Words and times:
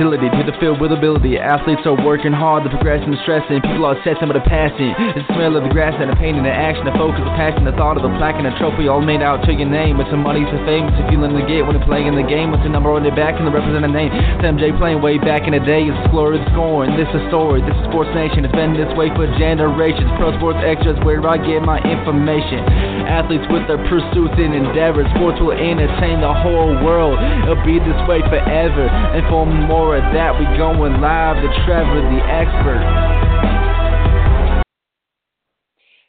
the 0.00 0.08
facility 0.08 0.32
to 0.32 0.42
the 0.48 0.56
field 0.56 0.80
with 0.80 0.96
ability, 0.96 1.36
athletes 1.36 1.84
are 1.84 1.92
working 1.92 2.32
hard, 2.32 2.64
the 2.64 2.72
progression 2.72 3.12
is 3.12 3.20
stressing, 3.20 3.60
people 3.60 3.84
are 3.84 4.00
some 4.00 4.32
of 4.32 4.36
the 4.36 4.44
passing. 4.48 4.96
It's 5.12 5.28
the 5.28 5.36
smell 5.36 5.60
of 5.60 5.62
the 5.62 5.68
grass 5.68 5.92
and 6.00 6.08
the 6.08 6.16
pain 6.16 6.40
and 6.40 6.44
the 6.48 6.52
action, 6.52 6.88
the 6.88 6.96
focus, 6.96 7.20
the 7.20 7.36
passion, 7.36 7.68
the 7.68 7.76
thought 7.76 8.00
of 8.00 8.02
the 8.02 8.12
plaque 8.16 8.40
and 8.40 8.48
the 8.48 8.56
trophy 8.56 8.88
all 8.88 9.04
made 9.04 9.20
out 9.20 9.44
to 9.44 9.52
your 9.52 9.68
name. 9.68 10.00
It's 10.00 10.08
some 10.08 10.24
money, 10.24 10.40
some 10.48 10.64
fame, 10.64 10.88
it's 10.88 10.96
a 10.96 11.04
feeling 11.12 11.36
to 11.36 11.44
get 11.44 11.68
when 11.68 11.76
you're 11.76 11.84
playing 11.84 12.16
the 12.16 12.24
game. 12.24 12.48
What's 12.48 12.64
the 12.64 12.72
number 12.72 12.88
on 12.96 13.04
their 13.04 13.12
back 13.12 13.36
and 13.36 13.44
the 13.44 13.52
representing 13.52 13.92
name? 13.92 14.08
It's 14.08 14.40
MJ 14.40 14.72
playing 14.80 15.04
way 15.04 15.20
back 15.20 15.44
in 15.44 15.52
the 15.52 15.60
day, 15.60 15.84
it's 15.84 16.08
glory, 16.08 16.40
it's 16.40 16.48
scoring. 16.56 16.96
This 16.96 17.08
is 17.12 17.20
story, 17.28 17.60
this 17.60 17.76
is 17.76 17.84
Sports 17.92 18.08
Nation, 18.16 18.48
it's 18.48 18.56
been 18.56 18.72
this 18.72 18.88
way 18.96 19.12
for 19.12 19.28
generations. 19.36 20.08
Pro 20.16 20.32
Sports 20.40 20.64
Extras, 20.64 20.96
where 21.04 21.20
I 21.28 21.36
get 21.36 21.60
my 21.60 21.76
information. 21.84 22.64
Athletes 23.04 23.44
with 23.52 23.68
their 23.68 23.80
pursuits 23.92 24.36
and 24.40 24.56
endeavors, 24.56 25.04
sports 25.12 25.36
will 25.44 25.52
entertain 25.56 26.24
the 26.24 26.32
whole 26.32 26.72
world. 26.80 27.20
It'll 27.44 27.60
be 27.68 27.76
this 27.82 28.00
way 28.08 28.24
forever. 28.32 28.88
And 28.88 29.22
for 29.28 29.44
more 29.44 29.89
of 29.96 30.12
that, 30.14 30.38
we 30.38 30.44
going 30.56 31.00
live 31.00 31.36
to 31.36 31.48
Trevor, 31.66 32.00
the 32.00 32.22
expert. 32.30 32.80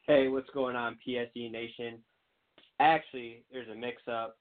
Hey, 0.06 0.28
what's 0.28 0.50
going 0.52 0.76
on, 0.76 0.98
PSE 1.06 1.52
Nation? 1.52 2.00
Actually, 2.80 3.44
there's 3.52 3.70
a 3.70 3.76
mix 3.76 4.02
up, 4.08 4.38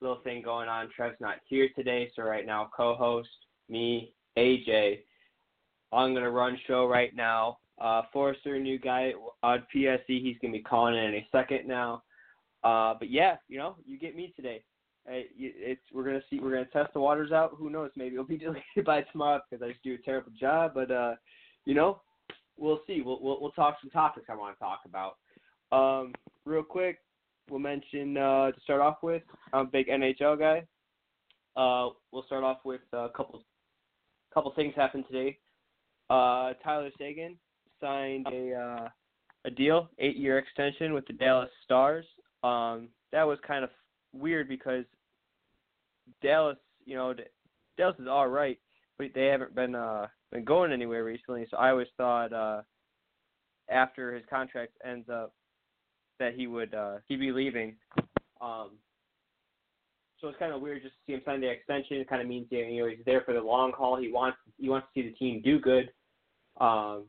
little 0.00 0.20
thing 0.22 0.40
going 0.40 0.68
on. 0.68 0.88
Trev's 0.94 1.16
not 1.20 1.36
here 1.48 1.68
today, 1.74 2.10
so 2.14 2.22
right 2.22 2.46
now, 2.46 2.70
co 2.76 2.94
host, 2.94 3.28
me, 3.68 4.12
AJ. 4.38 5.00
I'm 5.92 6.12
going 6.12 6.24
to 6.24 6.30
run 6.30 6.58
show 6.66 6.86
right 6.86 7.14
now. 7.14 7.58
Uh, 7.80 8.02
Forrester, 8.12 8.58
new 8.58 8.78
guy 8.78 9.12
on 9.42 9.64
PSE, 9.74 9.98
he's 10.06 10.36
going 10.40 10.52
to 10.52 10.58
be 10.58 10.62
calling 10.62 10.94
in 10.94 11.04
any 11.04 11.26
second 11.32 11.66
now. 11.66 12.02
Uh, 12.62 12.94
but 12.98 13.10
yeah, 13.10 13.36
you 13.48 13.58
know, 13.58 13.76
you 13.84 13.98
get 13.98 14.14
me 14.14 14.32
today. 14.36 14.62
It's 15.08 15.80
we're 15.92 16.04
gonna 16.04 16.22
see 16.28 16.40
we're 16.40 16.50
gonna 16.50 16.66
test 16.66 16.92
the 16.92 17.00
waters 17.00 17.32
out. 17.32 17.54
Who 17.58 17.70
knows? 17.70 17.90
Maybe 17.96 18.14
it'll 18.14 18.24
be 18.24 18.36
deleted 18.38 18.84
by 18.84 19.02
tomorrow 19.12 19.40
because 19.48 19.64
I 19.64 19.70
just 19.70 19.82
do 19.82 19.94
a 19.94 19.98
terrible 19.98 20.32
job. 20.38 20.72
But 20.74 20.90
uh, 20.90 21.14
you 21.64 21.74
know, 21.74 22.00
we'll 22.56 22.80
see. 22.86 23.02
We'll 23.04 23.20
we'll, 23.22 23.40
we'll 23.40 23.52
talk 23.52 23.76
some 23.80 23.90
topics 23.90 24.26
I 24.28 24.34
want 24.34 24.56
to 24.56 24.60
talk 24.60 24.80
about. 24.84 25.16
Um, 25.72 26.12
real 26.44 26.62
quick, 26.62 26.98
we'll 27.50 27.60
mention 27.60 28.16
uh, 28.16 28.52
to 28.52 28.60
start 28.62 28.80
off 28.80 28.98
with. 29.02 29.22
I'm 29.52 29.66
a 29.66 29.70
big 29.70 29.88
NHL 29.88 30.38
guy. 30.38 30.64
Uh, 31.56 31.90
we'll 32.12 32.24
start 32.26 32.44
off 32.44 32.58
with 32.64 32.82
a 32.92 33.08
couple 33.16 33.42
couple 34.32 34.52
things 34.54 34.74
happened 34.76 35.04
today. 35.10 35.38
Uh, 36.10 36.52
Tyler 36.62 36.90
Seguin 36.98 37.36
signed 37.80 38.26
a 38.32 38.54
uh, 38.54 38.88
a 39.46 39.50
deal, 39.50 39.88
eight 39.98 40.16
year 40.16 40.38
extension 40.38 40.92
with 40.92 41.06
the 41.06 41.12
Dallas 41.14 41.50
Stars. 41.64 42.04
Um, 42.42 42.88
that 43.12 43.22
was 43.24 43.38
kind 43.46 43.64
of 43.64 43.70
weird 44.12 44.48
because 44.48 44.84
Dallas, 46.22 46.56
you 46.84 46.96
know, 46.96 47.14
Dallas 47.76 47.96
is 47.98 48.08
all 48.08 48.28
right, 48.28 48.58
but 48.98 49.08
they 49.14 49.26
haven't 49.26 49.54
been 49.54 49.74
uh 49.74 50.06
been 50.32 50.44
going 50.44 50.72
anywhere 50.72 51.04
recently. 51.04 51.46
So 51.50 51.56
I 51.56 51.70
always 51.70 51.88
thought 51.96 52.32
uh 52.32 52.62
after 53.70 54.14
his 54.14 54.24
contract 54.30 54.72
ends 54.84 55.08
up 55.08 55.32
that 56.18 56.34
he 56.34 56.46
would 56.46 56.74
uh 56.74 56.96
he'd 57.06 57.20
be 57.20 57.32
leaving. 57.32 57.76
Um 58.40 58.70
so 60.20 60.28
it's 60.28 60.38
kind 60.38 60.52
of 60.52 60.62
weird 60.62 60.82
just 60.82 60.94
to 60.94 61.00
see 61.06 61.12
him 61.12 61.22
sign 61.26 61.40
the 61.40 61.50
extension. 61.50 61.98
It 61.98 62.08
kind 62.08 62.22
of 62.22 62.28
means 62.28 62.46
you 62.50 62.82
know 62.82 62.88
he's 62.88 63.04
there 63.04 63.22
for 63.22 63.34
the 63.34 63.40
long 63.40 63.72
haul. 63.72 63.96
He 63.96 64.10
wants 64.10 64.38
he 64.58 64.68
wants 64.68 64.86
to 64.94 65.00
see 65.00 65.08
the 65.08 65.14
team 65.14 65.42
do 65.42 65.58
good. 65.58 65.90
Um, 66.58 67.04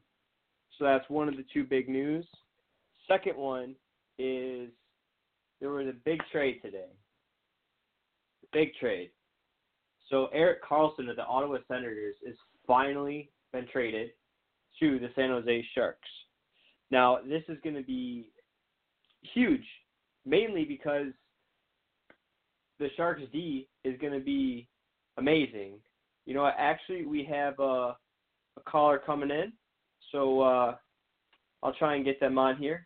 so 0.78 0.85
that's 0.85 1.09
one 1.09 1.29
of 1.29 1.38
the 1.38 1.46
two 1.53 1.64
big 1.64 1.88
news. 1.88 2.25
Second 3.08 3.38
one 3.38 3.75
is 4.19 4.69
there 5.59 5.69
was 5.69 5.88
a 5.88 5.94
big 6.06 6.19
trade 6.31 6.59
today. 6.62 6.90
Big 8.53 8.74
trade. 8.80 9.12
So 10.09 10.28
Erik 10.28 10.63
Karlsson 10.63 11.09
of 11.09 11.16
the 11.16 11.25
Ottawa 11.25 11.58
Senators 11.68 12.16
is 12.25 12.35
finally 12.66 13.30
been 13.52 13.68
traded 13.72 14.12
to 14.80 15.00
the 15.00 15.09
San 15.16 15.30
Jose 15.30 15.66
Sharks. 15.75 16.08
Now 16.91 17.19
this 17.28 17.44
is 17.50 17.58
going 17.63 17.75
to 17.75 17.84
be 17.84 18.30
huge, 19.34 19.66
mainly 20.25 20.63
because 20.63 21.08
the 22.80 22.88
Sharks 22.96 23.24
D 23.34 23.68
is 23.84 24.00
going 24.00 24.13
to 24.13 24.24
be 24.24 24.68
amazing. 25.18 25.74
You 26.25 26.34
know, 26.34 26.50
actually 26.58 27.06
we 27.06 27.24
have 27.25 27.59
a, 27.59 27.96
a 28.58 28.62
caller 28.66 29.02
coming 29.03 29.31
in, 29.31 29.52
so 30.12 30.41
uh, 30.41 30.75
I'll 31.64 31.74
try 31.74 31.96
and 31.96 32.06
get 32.06 32.19
them 32.19 32.38
on 32.38 32.58
here. 32.58 32.85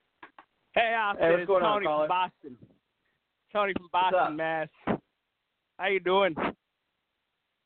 Hey, 0.73 0.95
Austin, 0.97 1.23
Hey, 1.23 1.31
what's 1.31 1.41
it's 1.41 1.47
going 1.47 1.63
on, 1.63 1.73
Tony 1.75 1.85
caller? 1.85 2.07
from 2.07 2.31
Boston. 2.31 2.57
Tony 3.51 3.73
from 3.77 3.89
Boston, 3.91 4.35
Mass. 4.37 4.67
How 5.81 5.87
you 5.87 5.99
doing? 5.99 6.35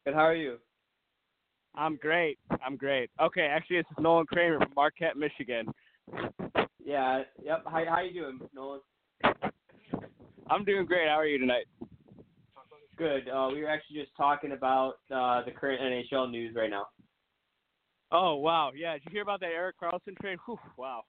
Good, 0.06 0.14
how 0.14 0.22
are 0.22 0.36
you? 0.38 0.56
I'm 1.76 1.98
great. 1.98 2.40
I'm 2.66 2.78
great. 2.78 3.10
Okay, 3.22 3.42
actually, 3.42 3.80
this 3.80 3.86
is 3.92 3.98
Nolan 4.02 4.26
Kramer 4.26 4.58
from 4.58 4.72
Marquette, 4.74 5.18
Michigan. 5.18 5.66
Yeah, 6.82 7.24
yep. 7.44 7.64
How 7.66 7.84
how 7.90 8.00
you 8.00 8.14
doing, 8.14 8.40
Nolan? 8.56 8.80
I'm 10.50 10.64
doing 10.64 10.86
great. 10.86 11.10
How 11.10 11.20
are 11.20 11.26
you 11.26 11.38
tonight? 11.38 11.66
Good. 12.98 13.28
Uh, 13.28 13.50
we 13.52 13.62
were 13.62 13.70
actually 13.70 14.00
just 14.00 14.16
talking 14.16 14.54
about 14.54 14.94
uh, 15.14 15.44
the 15.44 15.52
current 15.52 15.82
NHL 15.82 16.32
news 16.32 16.56
right 16.56 16.70
now. 16.70 16.86
Oh 18.14 18.36
wow, 18.36 18.72
yeah. 18.74 18.94
Did 18.94 19.04
you 19.08 19.12
hear 19.12 19.24
about 19.24 19.42
that 19.42 19.48
Erik 19.48 19.76
Karlsson 19.78 20.16
trade? 20.22 20.38
Whew, 20.46 20.58
wow. 20.78 21.02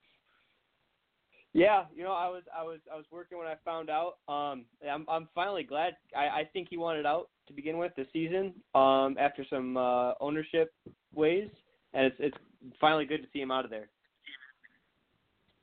Yeah, 1.56 1.84
you 1.96 2.04
know, 2.04 2.12
I 2.12 2.28
was 2.28 2.42
I 2.54 2.62
was 2.62 2.80
I 2.92 2.96
was 2.96 3.06
working 3.10 3.38
when 3.38 3.46
I 3.46 3.54
found 3.64 3.88
out. 3.88 4.18
Um, 4.28 4.66
I'm 4.86 5.06
I'm 5.08 5.26
finally 5.34 5.62
glad. 5.62 5.96
I 6.14 6.26
I 6.26 6.48
think 6.52 6.68
he 6.68 6.76
wanted 6.76 7.06
out 7.06 7.30
to 7.46 7.54
begin 7.54 7.78
with 7.78 7.92
this 7.96 8.06
season. 8.12 8.52
Um, 8.74 9.16
after 9.18 9.42
some 9.48 9.74
uh, 9.74 10.12
ownership 10.20 10.74
ways, 11.14 11.48
and 11.94 12.04
it's 12.04 12.16
it's 12.18 12.36
finally 12.78 13.06
good 13.06 13.22
to 13.22 13.28
see 13.32 13.40
him 13.40 13.50
out 13.50 13.64
of 13.64 13.70
there. 13.70 13.88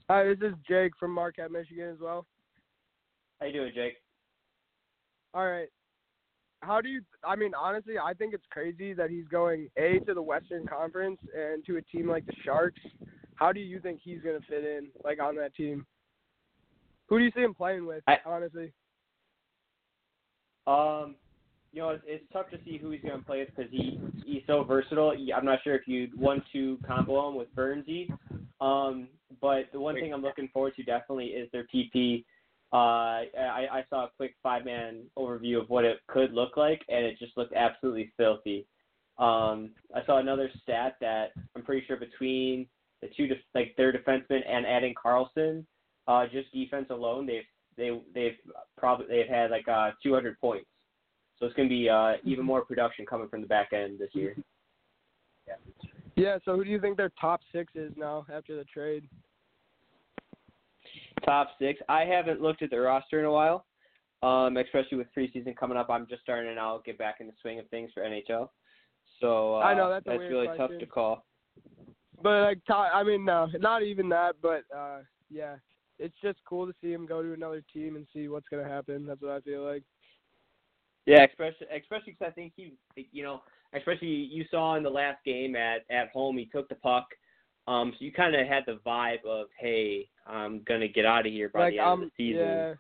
Hi, 0.10 0.24
this 0.24 0.40
is 0.42 0.56
Jake 0.68 0.94
from 1.00 1.12
Marquette, 1.12 1.52
Michigan 1.52 1.90
as 1.94 2.00
well. 2.02 2.26
How 3.40 3.46
you 3.46 3.54
doing, 3.54 3.72
Jake? 3.76 3.98
All 5.36 5.46
right. 5.46 5.70
How 6.64 6.82
do 6.82 6.90
you 6.90 7.02
I 7.24 7.36
mean 7.36 7.52
honestly, 7.54 8.00
I 8.04 8.16
think 8.16 8.34
it's 8.34 8.48
crazy 8.50 8.94
that 8.94 9.12
he's 9.12 9.28
going 9.28 9.70
A 9.78 10.00
to 10.08 10.16
the 10.16 10.24
Western 10.24 10.66
Conference 10.66 11.20
and 11.38 11.64
to 11.66 11.78
a 11.78 11.82
team 11.84 12.10
like 12.10 12.26
the 12.26 12.34
Sharks. 12.44 12.82
How 13.44 13.52
do 13.52 13.60
you 13.60 13.82
think 13.82 14.00
he's 14.02 14.22
going 14.22 14.40
to 14.40 14.48
fit 14.48 14.64
in 14.64 14.88
like 15.04 15.22
on 15.22 15.36
that 15.36 15.54
team? 15.54 15.86
Who 17.10 17.20
do 17.20 17.26
you 17.26 17.32
see 17.36 17.42
him 17.42 17.54
playing 17.54 17.86
with, 17.86 18.02
I- 18.08 18.20
honestly? 18.26 18.72
Um, 20.66 21.16
you 21.74 21.82
know, 21.82 21.90
it's, 21.90 22.04
it's 22.08 22.24
tough 22.32 22.50
to 22.52 22.58
see 22.64 22.78
who 22.78 22.92
he's 22.92 23.02
going 23.02 23.20
to 23.20 23.26
play 23.26 23.40
with 23.40 23.50
because 23.54 23.70
he 23.70 24.00
he's 24.26 24.44
so 24.48 24.64
versatile. 24.64 25.14
I'm 25.36 25.44
not 25.44 25.60
sure 25.62 25.76
if 25.76 25.90
you'd 25.90 26.18
want 26.18 26.44
to 26.54 26.80
combo 26.88 27.28
him 27.28 27.36
with 27.36 27.54
Bernsey. 27.54 28.10
Um, 28.62 29.10
but 29.42 29.64
the 29.74 29.80
one 29.82 29.96
thing 29.96 30.14
I'm 30.14 30.22
looking 30.22 30.48
forward 30.54 30.78
to 30.78 30.84
definitely 30.84 31.26
is 31.26 31.50
their 31.52 31.68
PP. 31.68 32.24
Uh, 32.72 33.28
I, 33.28 33.68
I 33.70 33.86
saw 33.90 34.06
a 34.06 34.12
quick 34.16 34.36
five 34.42 34.64
man 34.64 35.02
overview 35.18 35.62
of 35.62 35.70
what 35.70 35.84
it 35.84 36.00
could 36.08 36.32
look 36.32 36.56
like, 36.56 36.82
and 36.88 37.06
it 37.06 37.20
just 37.20 37.36
looked 37.36 37.54
absolutely 37.54 38.14
filthy. 38.16 38.66
Um, 39.18 39.72
I 39.94 40.06
saw 40.06 40.20
another 40.20 40.50
stat 40.62 40.96
that 41.02 41.34
I'm 41.58 41.64
pretty 41.64 41.86
sure 41.86 41.98
between 41.98 42.68
the 43.04 43.10
two, 43.16 43.28
def- 43.28 43.38
like 43.54 43.76
their 43.78 43.92
defensemen 43.92 44.42
and 44.48 44.66
adding 44.66 44.94
Karlsson, 44.94 45.66
uh, 46.08 46.26
just 46.32 46.52
defense 46.52 46.88
alone, 46.90 47.26
they've 47.26 47.44
they 47.78 48.02
they've 48.14 48.38
probably 48.78 49.08
they've 49.08 49.28
had 49.28 49.52
like 49.52 49.68
uh 49.68 49.92
200 50.02 50.40
points. 50.40 50.68
So 51.40 51.46
it's 51.46 51.56
going 51.56 51.68
to 51.68 51.74
be 51.74 51.90
uh, 51.90 52.14
even 52.24 52.46
more 52.46 52.64
production 52.64 53.06
coming 53.06 53.28
from 53.28 53.42
the 53.42 53.48
back 53.48 53.74
end 53.74 54.00
this 54.00 54.12
year. 54.14 54.36
Yeah, 55.48 55.56
yeah. 56.16 56.38
so 56.46 56.56
who 56.56 56.64
do 56.64 56.70
you 56.70 56.80
think 56.80 56.96
their 56.96 57.12
top 57.20 57.42
6 57.52 57.74
is 57.76 57.92
now 57.98 58.26
after 58.32 58.56
the 58.56 58.64
trade? 58.66 59.10
Top 61.26 61.50
six. 61.60 61.80
I 61.90 62.02
haven't 62.02 62.42
looked 62.42 62.62
at 62.62 62.70
the 62.70 62.80
roster 62.80 63.20
in 63.20 63.26
a 63.26 63.32
while, 63.32 63.66
um, 64.22 64.58
especially 64.58 64.98
with 64.98 65.08
preseason 65.18 65.56
coming 65.56 65.78
up. 65.78 65.90
I'm 65.90 66.08
just 66.08 66.22
starting 66.22 66.50
to 66.50 66.56
now 66.56 66.82
get 66.86 66.98
back 66.98 67.16
in 67.20 67.28
the 67.28 67.34
swing 67.42 67.60
of 67.60 67.68
things 67.70 67.92
for 67.94 68.04
NHL. 68.04 68.50
So 69.22 69.56
uh, 69.56 69.60
I 69.60 69.74
know 69.74 69.90
that's 69.90 70.06
a 70.06 70.10
that's 70.10 70.20
weird 70.20 70.32
really 70.32 70.48
question. 70.48 70.70
tough 70.70 70.80
to 70.80 70.86
call. 70.86 71.26
But 72.24 72.42
like, 72.44 72.60
I 72.70 73.04
mean, 73.04 73.26
no, 73.26 73.48
not 73.60 73.84
even 73.84 74.08
that. 74.10 74.36
But 74.42 74.64
uh, 74.76 75.00
yeah, 75.30 75.56
it's 76.00 76.16
just 76.24 76.40
cool 76.48 76.66
to 76.66 76.74
see 76.82 76.92
him 76.92 77.06
go 77.06 77.22
to 77.22 77.34
another 77.34 77.62
team 77.74 77.98
and 77.98 78.08
see 78.14 78.30
what's 78.30 78.48
gonna 78.50 78.68
happen. 78.68 79.06
That's 79.06 79.22
what 79.22 79.32
I 79.32 79.42
feel 79.42 79.64
like. 79.64 79.84
Yeah, 81.06 81.26
especially 81.26 81.68
especially 81.76 82.14
because 82.14 82.32
I 82.32 82.32
think 82.32 82.54
he, 82.56 82.74
you 83.12 83.24
know, 83.24 83.42
especially 83.74 84.08
you 84.08 84.46
saw 84.50 84.76
in 84.76 84.84
the 84.84 84.90
last 84.90 85.24
game 85.26 85.58
at 85.58 85.82
at 85.92 86.10
home, 86.10 86.38
he 86.38 86.46
took 86.46 86.70
the 86.70 86.76
puck. 86.76 87.08
Um, 87.68 87.94
so 87.98 88.06
you 88.06 88.12
kind 88.12 88.36
of 88.36 88.46
had 88.48 88.64
the 88.66 88.80
vibe 88.86 89.26
of, 89.26 89.48
hey, 89.60 90.08
I'm 90.26 90.62
gonna 90.64 90.88
get 90.88 91.06
out 91.06 91.26
of 91.26 91.32
here 91.32 91.50
by 91.50 91.60
like, 91.60 91.74
the 91.74 91.80
end 91.80 91.88
um, 91.88 92.04
of 92.04 92.10
the 92.10 92.32
season. 92.32 92.42
yeah, 92.42 92.74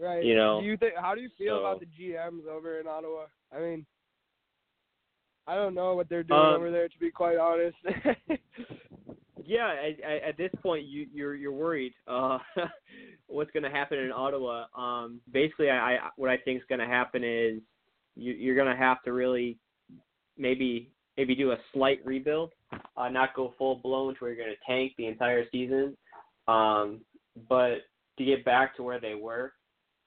right. 0.00 0.24
You 0.24 0.36
know, 0.36 0.60
do 0.60 0.66
you 0.66 0.76
think? 0.76 0.94
How 0.96 1.16
do 1.16 1.20
you 1.20 1.30
feel 1.36 1.56
so- 1.56 1.60
about 1.60 1.80
the 1.80 1.86
GMs 1.86 2.46
over 2.46 2.78
in 2.78 2.86
Ottawa? 2.86 3.26
I 3.52 3.58
mean, 3.58 3.86
I 5.46 5.54
don't 5.56 5.74
know 5.74 5.94
what 5.94 6.08
they're 6.08 6.22
doing 6.22 6.38
Um, 6.40 6.54
over 6.54 6.70
there, 6.70 6.88
to 6.88 6.98
be 6.98 7.10
quite 7.10 7.36
honest. 7.38 7.76
Yeah, 9.46 9.72
at, 9.74 10.00
at- 10.00 10.22
at 10.22 10.36
this 10.38 10.50
point, 10.62 10.86
you 10.86 11.06
you're 11.12 11.34
you're 11.34 11.52
worried. 11.52 11.92
Uh, 12.08 12.38
what's 13.26 13.50
going 13.50 13.62
to 13.64 13.68
happen 13.70 13.98
in 13.98 14.10
Ottawa? 14.10 14.64
Um, 14.74 15.20
basically, 15.30 15.68
I, 15.70 15.96
I 15.96 16.10
what 16.16 16.30
I 16.30 16.38
think 16.38 16.60
is 16.60 16.66
going 16.68 16.78
to 16.80 16.86
happen 16.86 17.22
is 17.22 17.60
you, 18.16 18.32
you're 18.32 18.54
going 18.56 18.70
to 18.74 18.76
have 18.82 19.02
to 19.02 19.12
really 19.12 19.58
maybe 20.38 20.90
maybe 21.18 21.34
do 21.34 21.52
a 21.52 21.58
slight 21.74 22.00
rebuild, 22.06 22.52
uh, 22.96 23.08
not 23.10 23.34
go 23.34 23.54
full 23.58 23.76
blown 23.76 24.14
to 24.14 24.20
where 24.20 24.32
you're 24.32 24.44
going 24.46 24.56
to 24.56 24.72
tank 24.72 24.92
the 24.96 25.06
entire 25.06 25.44
season. 25.52 25.94
Um, 26.48 27.00
but 27.48 27.80
to 28.18 28.24
get 28.24 28.44
back 28.46 28.74
to 28.76 28.82
where 28.82 29.00
they 29.00 29.14
were, 29.14 29.52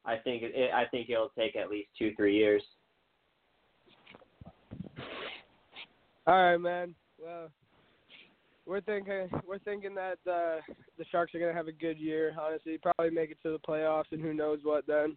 I 0.04 0.16
think 0.18 0.42
it, 0.44 0.54
it, 0.56 0.72
I 0.74 0.86
think 0.86 1.10
it'll 1.12 1.32
take 1.38 1.56
at 1.56 1.70
least 1.70 1.90
two 1.98 2.14
three 2.16 2.36
years. 2.36 2.64
All 6.28 6.44
right, 6.44 6.58
man. 6.58 6.94
Well, 7.18 7.50
we're 8.66 8.82
thinking 8.82 9.30
we're 9.48 9.60
thinking 9.60 9.96
that 9.96 10.18
uh, 10.30 10.60
the 10.98 11.06
Sharks 11.10 11.34
are 11.34 11.40
gonna 11.40 11.54
have 11.54 11.70
a 11.70 11.72
good 11.72 11.98
year. 11.98 12.36
Honestly, 12.40 12.78
probably 12.78 13.16
make 13.16 13.32
it 13.32 13.38
to 13.44 13.52
the 13.52 13.60
playoffs, 13.60 14.12
and 14.12 14.22
who 14.22 14.34
knows 14.34 14.60
what 14.64 14.86
then. 14.86 15.16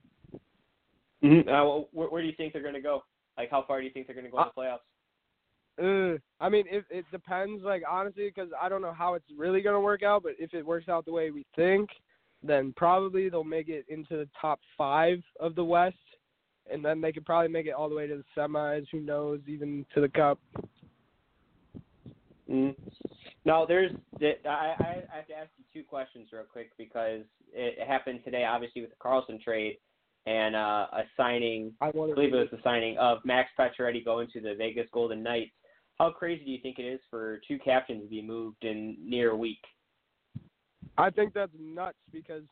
Mm-hmm. 1.25 1.49
Uh, 1.49 1.65
well, 1.65 1.89
where, 1.93 2.09
where 2.09 2.23
do 2.23 2.29
you 2.29 2.35
think 2.37 2.53
they're 2.53 2.63
going 2.63 2.75
to 2.75 2.81
go? 2.81 3.03
Like, 3.37 3.51
how 3.51 3.65
far 3.67 3.81
do 3.81 3.87
you 3.87 3.93
think 3.93 4.07
they're 4.07 4.15
going 4.15 4.25
to 4.25 4.31
go 4.31 4.39
in 4.39 4.49
the 4.55 4.63
playoffs? 4.63 6.15
Uh, 6.15 6.19
I 6.41 6.49
mean, 6.49 6.65
it 6.71 6.85
it 6.91 7.05
depends. 7.11 7.65
Like 7.65 7.83
honestly, 7.91 8.31
because 8.33 8.51
I 8.61 8.69
don't 8.69 8.83
know 8.83 8.93
how 8.93 9.15
it's 9.15 9.27
really 9.37 9.63
gonna 9.63 9.81
work 9.81 10.05
out. 10.05 10.23
But 10.23 10.35
if 10.39 10.55
it 10.55 10.65
works 10.65 10.89
out 10.89 11.05
the 11.05 11.13
way 11.13 11.33
we 11.33 11.45
think, 11.57 11.91
then 12.43 12.73
probably 12.77 13.29
they'll 13.29 13.43
make 13.43 13.69
it 13.69 13.85
into 13.89 14.17
the 14.17 14.29
top 14.41 14.61
five 14.79 15.19
of 15.41 15.57
the 15.57 15.65
West, 15.65 15.97
and 16.71 16.85
then 16.85 17.01
they 17.01 17.11
could 17.11 17.27
probably 17.27 17.49
make 17.49 17.67
it 17.67 17.73
all 17.73 17.89
the 17.89 17.97
way 17.97 18.07
to 18.07 18.17
the 18.17 18.25
semis. 18.37 18.87
Who 18.93 19.01
knows? 19.01 19.41
Even 19.49 19.85
to 19.95 20.01
the 20.01 20.09
Cup. 20.09 20.39
Mm. 22.51 22.75
No, 23.45 23.65
there's. 23.67 23.93
I, 24.21 24.27
I 24.49 25.03
I 25.13 25.17
have 25.17 25.27
to 25.29 25.35
ask 25.35 25.51
you 25.57 25.65
two 25.73 25.87
questions 25.87 26.29
real 26.33 26.45
quick 26.51 26.71
because 26.77 27.23
it 27.53 27.87
happened 27.87 28.21
today, 28.25 28.45
obviously 28.45 28.83
with 28.83 28.91
the 28.91 28.97
Karlsson 28.97 29.41
trade 29.41 29.79
and 30.27 30.57
uh, 30.57 30.87
a 30.93 31.03
signing. 31.17 31.73
I 31.81 31.89
I 31.89 31.93
believe 31.93 32.35
it 32.35 32.37
was 32.37 32.49
the 32.51 32.59
signing 32.63 32.99
of 32.99 33.19
Max 33.25 33.51
Pacioretty 33.59 34.05
going 34.05 34.29
to 34.33 34.41
the 34.41 34.55
Vegas 34.57 34.89
Golden 34.93 35.23
Knights. 35.23 35.53
How 35.99 36.11
crazy 36.11 36.45
do 36.45 36.51
you 36.51 36.59
think 36.63 36.79
it 36.79 36.85
is 36.85 37.01
for 37.11 37.41
two 37.47 37.59
captains 37.59 38.03
to 38.03 38.09
be 38.09 38.23
moved 38.23 38.65
in 38.65 38.97
near 39.03 39.31
a 39.31 39.37
week? 39.37 39.61
I 40.99 41.11
think 41.11 41.35
that's 41.35 41.53
nuts 41.59 41.99
because 42.13 42.43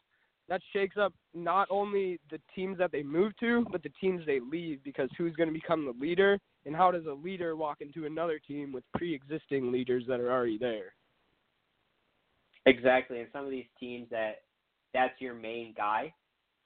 that 0.48 0.60
shakes 0.72 0.96
up 0.96 1.12
not 1.34 1.66
only 1.70 2.20
the 2.30 2.40
teams 2.54 2.78
that 2.78 2.92
they 2.92 3.02
move 3.02 3.32
to, 3.40 3.66
but 3.70 3.82
the 3.82 3.90
teams 4.00 4.22
they 4.26 4.40
leave. 4.40 4.82
Because 4.84 5.08
who's 5.18 5.34
going 5.34 5.48
to 5.48 5.52
become 5.52 5.84
the 5.84 5.94
leader, 5.98 6.38
and 6.66 6.74
how 6.74 6.90
does 6.90 7.06
a 7.06 7.12
leader 7.12 7.56
walk 7.56 7.80
into 7.80 8.06
another 8.06 8.38
team 8.38 8.72
with 8.72 8.84
pre-existing 8.94 9.72
leaders 9.72 10.04
that 10.08 10.20
are 10.20 10.30
already 10.30 10.58
there? 10.58 10.94
Exactly, 12.66 13.20
and 13.20 13.28
some 13.32 13.44
of 13.44 13.50
these 13.50 13.66
teams 13.80 14.08
that 14.10 14.42
that's 14.92 15.20
your 15.20 15.34
main 15.34 15.74
guy 15.76 16.12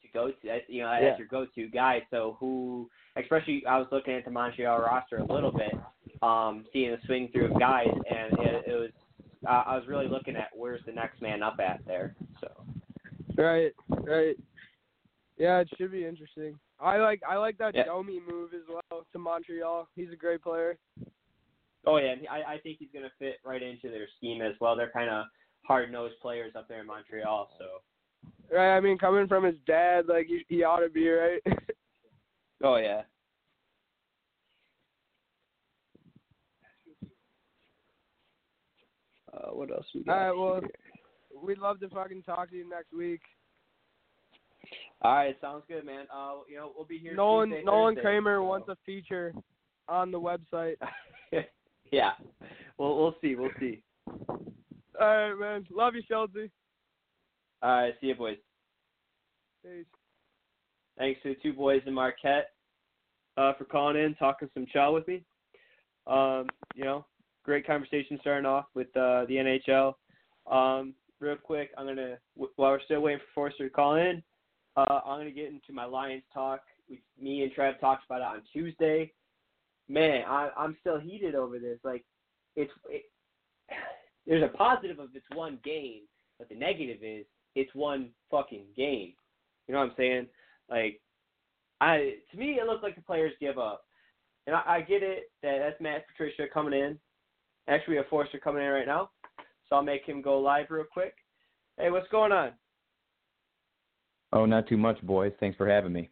to 0.03 0.09
go 0.13 0.29
to. 0.29 0.37
That, 0.45 0.69
you 0.69 0.83
know, 0.83 0.91
that's 0.91 1.03
Yeah. 1.03 1.19
your 1.19 1.27
go-to 1.29 1.69
guy. 1.69 2.07
So 2.11 2.37
who, 2.41 2.91
especially, 3.17 3.65
I 3.67 3.79
was 3.79 3.89
looking 3.93 4.15
at 4.15 4.25
the 4.25 4.31
Montreal 4.31 4.81
roster 4.81 5.19
a 5.19 5.33
little 5.33 5.53
bit, 5.53 5.75
um, 6.23 6.65
seeing 6.73 6.91
the 6.91 6.99
swing 7.07 7.29
through 7.29 7.53
of 7.53 7.59
guys, 7.59 7.89
and 7.89 8.39
it, 8.41 8.65
it 8.67 8.75
was. 8.75 8.91
Uh, 9.45 9.65
I 9.67 9.77
was 9.77 9.89
really 9.89 10.07
looking 10.07 10.37
at 10.37 10.51
where's 10.55 10.85
the 10.87 10.93
next 10.93 11.21
man 11.21 11.43
up 11.43 11.59
at 11.59 11.85
there. 11.85 12.15
So 12.41 12.49
Right, 13.37 13.73
right. 13.89 14.37
Yeah, 15.37 15.61
it 15.61 15.69
should 15.77 15.91
be 15.91 16.05
interesting. 16.05 16.59
I 16.83 16.99
like 16.99 17.23
I 17.29 17.37
like 17.37 17.59
that 17.59 17.75
Yeah. 17.75 17.85
Domi 17.85 18.21
move 18.29 18.51
as 18.55 18.63
well 18.69 19.07
to 19.13 19.19
Montreal. 19.19 19.89
He's 19.95 20.13
a 20.13 20.17
great 20.17 20.43
player. 20.43 20.77
Oh 21.87 21.97
yeah, 21.97 22.15
I, 22.31 22.55
I 22.55 22.59
think 22.59 22.79
he's 22.79 22.91
going 22.93 23.05
to 23.05 23.11
fit 23.19 23.39
right 23.45 23.63
into 23.63 23.89
their 23.89 24.07
scheme 24.17 24.43
as 24.43 24.55
well. 24.61 24.77
They're 24.77 24.91
kind 24.91 25.11
of 25.11 25.25
hard-nosed 25.67 26.15
players 26.21 26.53
up 26.57 26.69
there 26.69 26.81
in 26.81 26.87
Montreal. 26.87 27.51
So 27.59 27.67
Right, 28.55 28.77
I 28.77 28.81
mean, 28.81 28.99
coming 28.99 29.27
from 29.29 29.45
his 29.45 29.55
dad, 29.67 30.07
like 30.09 30.27
he, 30.27 30.45
he 30.49 30.63
ought 30.63 30.81
to 30.81 30.91
be 30.91 31.09
right. 31.09 31.41
oh 32.65 32.77
yeah. 32.77 33.03
Uh, 39.33 39.49
what 39.53 39.71
else 39.71 39.87
we 39.95 40.05
got? 40.05 40.13
All 40.13 40.27
right, 40.27 40.39
well, 40.39 40.61
here? 40.61 41.43
we'd 41.43 41.59
love 41.59 41.81
to 41.81 41.89
fucking 41.89 42.23
talk 42.23 42.51
to 42.51 42.57
you 42.57 42.69
next 42.69 42.93
week. 42.93 43.23
All 45.05 45.15
right, 45.15 45.37
sounds 45.41 45.65
good, 45.69 45.85
man. 45.85 46.07
Uh, 46.15 46.37
you 46.49 46.57
know, 46.57 46.71
we'll 46.77 46.87
be 46.87 46.99
here. 46.99 47.15
Nolan 47.15 47.51
Tuesday, 47.51 47.65
Nolan 47.65 47.95
Thursday, 47.95 48.03
Kramer 48.03 48.37
so- 48.37 48.45
wants 48.45 48.69
a 48.69 48.77
feature 48.87 49.35
on 49.89 50.13
the 50.13 50.21
website. 50.21 50.77
yeah, 51.93 52.13
we'll 52.79 52.97
we'll 52.97 53.17
see, 53.21 53.35
we'll 53.35 53.51
see. 53.59 53.83
All 54.09 54.29
right, 55.01 55.35
man. 55.35 55.67
Love 55.75 55.95
you, 55.95 56.03
Shelty. 56.09 56.51
All 57.63 57.71
right, 57.71 57.95
see 58.01 58.09
you, 58.09 58.15
boys. 58.15 58.37
Peace. 59.65 59.87
Thanks 60.99 61.21
to 61.23 61.31
the 61.31 61.41
two 61.43 61.53
boys 61.53 61.83
in 61.87 61.95
Marquette 61.95 62.51
uh, 63.37 63.55
for 63.55 63.65
calling 63.65 63.97
in, 63.97 64.15
talking 64.17 64.49
some 64.55 64.67
chow 64.73 64.93
with 64.93 65.09
me. 65.09 65.25
Um, 66.07 66.47
you 66.75 66.85
know, 66.85 67.07
great 67.45 67.67
conversation 67.67 68.19
starting 68.21 68.47
off 68.47 68.67
with 68.75 68.89
uh, 68.97 69.25
the 69.27 69.61
NHL. 69.69 69.95
Um, 70.51 70.95
real 71.21 71.37
quick, 71.37 71.71
I'm 71.77 71.87
gonna 71.87 72.19
while 72.37 72.73
we're 72.73 72.81
still 72.85 73.01
waiting 73.01 73.21
for 73.21 73.33
Forrester 73.35 73.69
to 73.69 73.75
call 73.75 73.97
in, 73.97 74.23
uh, 74.77 75.01
I'm 75.05 75.21
gonna 75.21 75.31
get 75.31 75.51
into 75.51 75.73
my 75.73 75.85
Lions 75.85 76.23
talk. 76.33 76.61
We, 76.89 77.01
me 77.21 77.43
and 77.43 77.53
Trev 77.53 77.81
talked 77.81 78.05
about 78.07 78.21
it 78.21 78.37
on 78.37 78.43
Tuesday. 78.53 79.13
Man, 79.89 80.25
I, 80.27 80.51
I'm 80.57 80.77
still 80.81 80.99
heated 80.99 81.35
over 81.35 81.59
this. 81.59 81.79
Like, 81.85 82.05
it's 82.57 82.73
it, 82.89 83.05
there's 84.27 84.43
a 84.43 84.57
positive 84.57 84.99
of 84.99 85.11
it's 85.15 85.27
one 85.35 85.59
game, 85.65 86.03
but 86.39 86.49
the 86.49 86.55
negative 86.55 86.99
is 87.03 87.27
it's 87.55 87.75
one 87.75 88.11
fucking 88.31 88.65
game. 88.77 89.13
You 89.67 89.75
know 89.75 89.81
what 89.81 89.91
I'm 89.91 89.95
saying? 89.97 90.27
Like, 90.71 91.01
I 91.81 92.15
to 92.31 92.37
me 92.37 92.59
it 92.61 92.67
looked 92.67 92.83
like 92.83 92.97
the 92.97 93.03
players 93.03 93.33
give 93.41 93.59
up, 93.59 93.85
and 94.47 94.57
I, 94.57 94.63
I 94.67 94.81
get 94.81 95.03
it 95.03 95.31
that 95.43 95.59
that's 95.59 95.81
Matt 95.81 96.07
Patricia 96.09 96.45
coming 96.53 96.79
in. 96.79 96.99
Actually, 97.69 97.93
we 97.93 97.97
have 97.99 98.09
Forrester 98.09 98.39
coming 98.39 98.63
in 98.63 98.71
right 98.71 98.87
now, 98.87 99.11
so 99.69 99.77
I'll 99.77 99.83
make 99.83 100.05
him 100.05 100.23
go 100.23 100.41
live 100.41 100.67
real 100.71 100.85
quick. 100.91 101.15
Hey, 101.79 101.91
what's 101.91 102.09
going 102.09 102.33
on? 102.33 102.53
Oh, 104.33 104.47
not 104.47 104.67
too 104.67 104.77
much, 104.77 105.01
boys. 105.03 105.33
Thanks 105.41 105.57
for 105.57 105.69
having 105.69 105.93
me. 105.93 106.11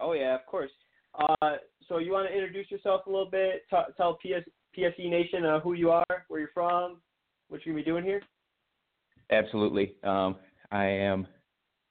Oh 0.00 0.12
yeah, 0.12 0.34
of 0.34 0.46
course. 0.46 0.70
Uh, 1.18 1.56
so 1.88 1.98
you 1.98 2.12
want 2.12 2.28
to 2.28 2.34
introduce 2.34 2.70
yourself 2.70 3.06
a 3.06 3.10
little 3.10 3.30
bit? 3.30 3.62
T- 3.70 3.92
tell 3.96 4.14
PS- 4.14 4.48
PSE 4.76 5.10
Nation 5.10 5.44
uh, 5.44 5.60
who 5.60 5.72
you 5.72 5.90
are, 5.90 6.04
where 6.28 6.40
you're 6.40 6.50
from, 6.54 6.98
what 7.48 7.64
you're 7.64 7.74
gonna 7.74 7.84
be 7.84 7.90
doing 7.90 8.04
here. 8.04 8.22
Absolutely. 9.30 9.94
Um, 10.04 10.36
I 10.70 10.84
am 10.84 11.26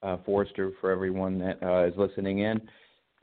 uh, 0.04 0.18
Forrester 0.26 0.72
for 0.80 0.92
everyone 0.92 1.40
that 1.40 1.62
uh, 1.62 1.86
is 1.86 1.94
listening 1.98 2.40
in. 2.40 2.62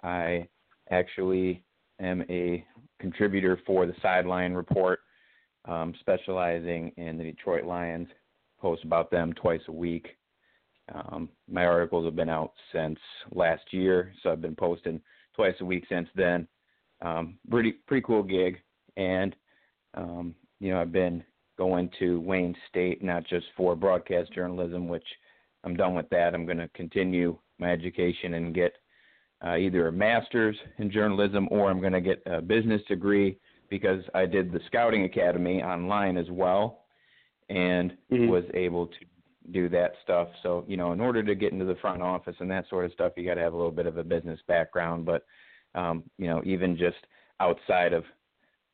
I 0.02 0.46
actually 0.90 1.64
am 2.00 2.24
a 2.28 2.64
contributor 3.00 3.58
for 3.66 3.86
the 3.86 3.94
Side 4.02 4.26
Lion 4.26 4.54
Report, 4.54 5.00
um, 5.64 5.94
specializing 6.00 6.92
in 6.96 7.16
the 7.16 7.24
Detroit 7.24 7.64
Lions. 7.64 8.08
Post 8.60 8.84
about 8.84 9.10
them 9.10 9.32
twice 9.34 9.60
a 9.68 9.72
week. 9.72 10.08
Um, 10.92 11.28
my 11.48 11.64
articles 11.64 12.04
have 12.04 12.16
been 12.16 12.28
out 12.28 12.52
since 12.72 12.98
last 13.32 13.62
year, 13.72 14.12
so 14.22 14.30
I've 14.30 14.42
been 14.42 14.56
posting 14.56 15.00
twice 15.34 15.54
a 15.60 15.64
week 15.64 15.84
since 15.88 16.08
then. 16.14 16.46
Um, 17.00 17.38
pretty 17.50 17.72
pretty 17.72 18.02
cool 18.06 18.22
gig, 18.22 18.58
and 18.96 19.34
um, 19.94 20.34
you 20.60 20.70
know 20.70 20.80
I've 20.80 20.92
been 20.92 21.24
going 21.56 21.90
to 21.98 22.20
Wayne 22.20 22.54
State 22.68 23.02
not 23.02 23.26
just 23.26 23.46
for 23.56 23.74
broadcast 23.76 24.32
journalism, 24.32 24.88
which 24.88 25.06
I'm 25.64 25.76
done 25.76 25.94
with 25.94 26.08
that. 26.10 26.34
I'm 26.34 26.44
going 26.44 26.58
to 26.58 26.68
continue 26.68 27.38
my 27.58 27.70
education 27.70 28.34
and 28.34 28.54
get 28.54 28.74
uh, 29.44 29.56
either 29.56 29.88
a 29.88 29.92
master's 29.92 30.56
in 30.78 30.90
journalism 30.90 31.48
or 31.50 31.70
I'm 31.70 31.80
going 31.80 31.92
to 31.92 32.00
get 32.00 32.22
a 32.26 32.40
business 32.40 32.82
degree 32.88 33.38
because 33.70 34.02
I 34.14 34.26
did 34.26 34.52
the 34.52 34.60
Scouting 34.66 35.04
Academy 35.04 35.62
online 35.62 36.16
as 36.16 36.30
well 36.30 36.84
and 37.48 37.96
Mhm. 38.10 38.28
was 38.28 38.44
able 38.54 38.86
to 38.86 38.96
do 39.50 39.68
that 39.68 39.92
stuff. 40.02 40.28
So, 40.42 40.64
you 40.66 40.76
know, 40.76 40.92
in 40.92 41.00
order 41.00 41.22
to 41.22 41.34
get 41.34 41.52
into 41.52 41.64
the 41.64 41.76
front 41.76 42.02
office 42.02 42.36
and 42.40 42.50
that 42.50 42.68
sort 42.68 42.84
of 42.84 42.92
stuff, 42.92 43.12
you 43.16 43.24
got 43.24 43.34
to 43.34 43.40
have 43.40 43.52
a 43.52 43.56
little 43.56 43.72
bit 43.72 43.86
of 43.86 43.98
a 43.98 44.04
business 44.04 44.40
background. 44.48 45.04
But, 45.04 45.26
um, 45.74 46.04
you 46.18 46.26
know, 46.26 46.42
even 46.44 46.76
just 46.76 46.96
outside 47.40 47.92
of 47.92 48.04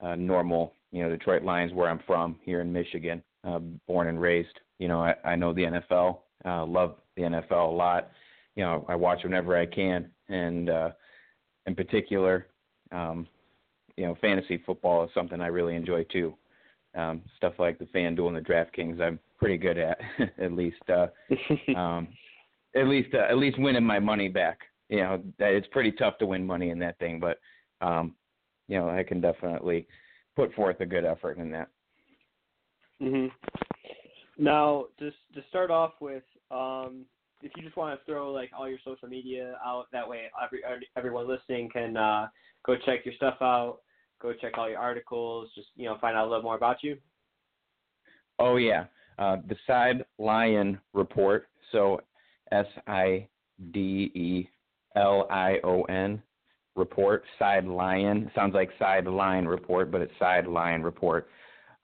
uh, 0.00 0.14
normal, 0.14 0.74
you 0.92 1.02
know, 1.02 1.10
Detroit 1.10 1.42
Lions, 1.42 1.72
where 1.72 1.88
I'm 1.88 2.00
from 2.06 2.36
here 2.42 2.60
in 2.60 2.72
Michigan, 2.72 3.22
uh, 3.44 3.58
born 3.86 4.08
and 4.08 4.20
raised. 4.20 4.60
You 4.78 4.88
know, 4.88 5.00
I, 5.00 5.14
I 5.24 5.36
know 5.36 5.52
the 5.52 5.62
NFL, 5.62 6.18
uh, 6.44 6.64
love 6.64 6.96
the 7.16 7.22
NFL 7.22 7.68
a 7.68 7.76
lot. 7.76 8.10
You 8.56 8.64
know, 8.64 8.84
I 8.88 8.94
watch 8.96 9.22
whenever 9.22 9.56
I 9.56 9.66
can, 9.66 10.10
and 10.28 10.68
uh, 10.68 10.90
in 11.66 11.74
particular, 11.74 12.46
um, 12.92 13.26
you 13.96 14.06
know, 14.06 14.16
fantasy 14.20 14.62
football 14.64 15.04
is 15.04 15.10
something 15.14 15.40
I 15.40 15.46
really 15.46 15.76
enjoy 15.76 16.04
too. 16.04 16.34
Um, 16.94 17.22
stuff 17.36 17.54
like 17.58 17.78
the 17.78 17.84
FanDuel 17.86 18.28
and 18.28 18.36
the 18.36 18.40
DraftKings, 18.40 19.00
I'm 19.00 19.20
pretty 19.40 19.56
good 19.56 19.78
at, 19.78 19.98
at 20.38 20.52
least. 20.52 20.82
Uh, 20.88 21.08
um, 21.76 22.08
at 22.76 22.86
least, 22.86 23.14
uh, 23.14 23.26
at 23.28 23.38
least 23.38 23.58
winning 23.58 23.84
my 23.84 23.98
money 23.98 24.28
back. 24.28 24.60
You 24.88 24.98
know, 24.98 25.22
it's 25.38 25.66
pretty 25.68 25.92
tough 25.92 26.18
to 26.18 26.26
win 26.26 26.46
money 26.46 26.70
in 26.70 26.78
that 26.80 26.98
thing, 26.98 27.20
but 27.20 27.38
um, 27.80 28.14
you 28.68 28.78
know, 28.78 28.88
I 28.88 29.02
can 29.02 29.20
definitely 29.20 29.86
put 30.36 30.52
forth 30.54 30.80
a 30.80 30.86
good 30.86 31.04
effort 31.04 31.38
in 31.38 31.50
that. 31.52 31.68
Mhm. 33.00 33.30
Now, 34.36 34.86
just 34.98 35.16
to 35.34 35.42
start 35.48 35.70
off 35.70 35.94
with, 36.00 36.22
um, 36.50 37.06
if 37.42 37.52
you 37.56 37.62
just 37.62 37.76
want 37.76 37.98
to 37.98 38.04
throw 38.04 38.30
like 38.32 38.50
all 38.56 38.68
your 38.68 38.78
social 38.84 39.08
media 39.08 39.58
out, 39.64 39.86
that 39.92 40.08
way 40.08 40.30
every 40.42 40.60
everyone 40.96 41.26
listening 41.26 41.70
can 41.70 41.96
uh, 41.96 42.28
go 42.64 42.76
check 42.84 43.04
your 43.04 43.14
stuff 43.14 43.36
out, 43.40 43.78
go 44.20 44.32
check 44.32 44.58
all 44.58 44.68
your 44.68 44.78
articles, 44.78 45.50
just 45.54 45.68
you 45.76 45.86
know 45.86 45.96
find 46.00 46.16
out 46.16 46.26
a 46.26 46.28
little 46.28 46.42
more 46.42 46.56
about 46.56 46.82
you. 46.82 46.96
Oh 48.38 48.56
yeah, 48.56 48.84
uh, 49.18 49.36
the 49.48 49.56
Side 49.66 50.04
Lion 50.18 50.78
Report. 50.92 51.48
So 51.72 52.00
S 52.52 52.66
I 52.86 53.28
D 53.72 54.10
E 54.14 54.48
L 54.96 55.26
I 55.30 55.58
O 55.64 55.82
N 55.82 56.22
report. 56.76 57.24
Side 57.38 57.66
Lion 57.66 58.30
sounds 58.34 58.54
like 58.54 58.70
Side 58.78 59.04
Sideline 59.04 59.46
Report, 59.46 59.90
but 59.90 60.00
it's 60.00 60.12
Side 60.18 60.46
Lion 60.46 60.82
Report. 60.82 61.28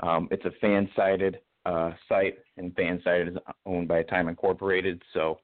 Um, 0.00 0.28
it's 0.30 0.44
a 0.44 0.64
FanSided 0.64 1.36
uh, 1.64 1.92
site, 2.08 2.38
and 2.56 2.74
FanSided 2.74 3.28
is 3.28 3.36
owned 3.64 3.88
by 3.88 4.02
Time 4.02 4.28
Incorporated. 4.28 5.02
So 5.14 5.38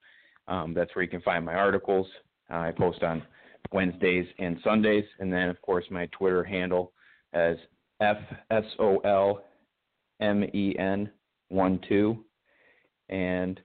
um, 0.47 0.73
that's 0.73 0.93
where 0.95 1.03
you 1.03 1.09
can 1.09 1.21
find 1.21 1.45
my 1.45 1.55
articles. 1.55 2.07
Uh, 2.51 2.57
I 2.57 2.71
post 2.71 3.03
on 3.03 3.23
Wednesdays 3.71 4.27
and 4.39 4.57
Sundays, 4.63 5.05
and 5.19 5.31
then 5.31 5.49
of 5.49 5.61
course 5.61 5.85
my 5.89 6.07
Twitter 6.07 6.43
handle 6.43 6.91
as 7.33 7.55
F 8.01 8.17
S 8.51 8.65
O 8.79 8.97
L 8.99 9.43
M 10.19 10.43
E 10.53 10.75
N 10.77 11.09
one 11.49 11.79
two, 11.87 12.23
and 13.09 13.59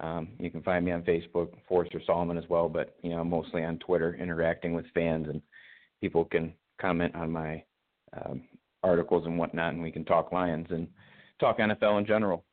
um, 0.00 0.28
you 0.38 0.50
can 0.50 0.62
find 0.62 0.84
me 0.84 0.92
on 0.92 1.02
Facebook, 1.02 1.48
Forrester 1.68 2.00
Solomon 2.06 2.38
as 2.38 2.48
well. 2.48 2.68
But 2.68 2.96
you 3.02 3.10
know, 3.10 3.24
mostly 3.24 3.64
on 3.64 3.78
Twitter, 3.78 4.14
interacting 4.14 4.74
with 4.74 4.86
fans, 4.94 5.26
and 5.28 5.42
people 6.00 6.24
can 6.24 6.52
comment 6.80 7.14
on 7.14 7.30
my 7.30 7.62
um, 8.16 8.42
articles 8.82 9.26
and 9.26 9.38
whatnot, 9.38 9.74
and 9.74 9.82
we 9.82 9.90
can 9.90 10.04
talk 10.04 10.32
Lions 10.32 10.68
and 10.70 10.88
talk 11.40 11.58
NFL 11.58 11.98
in 11.98 12.06
general. 12.06 12.44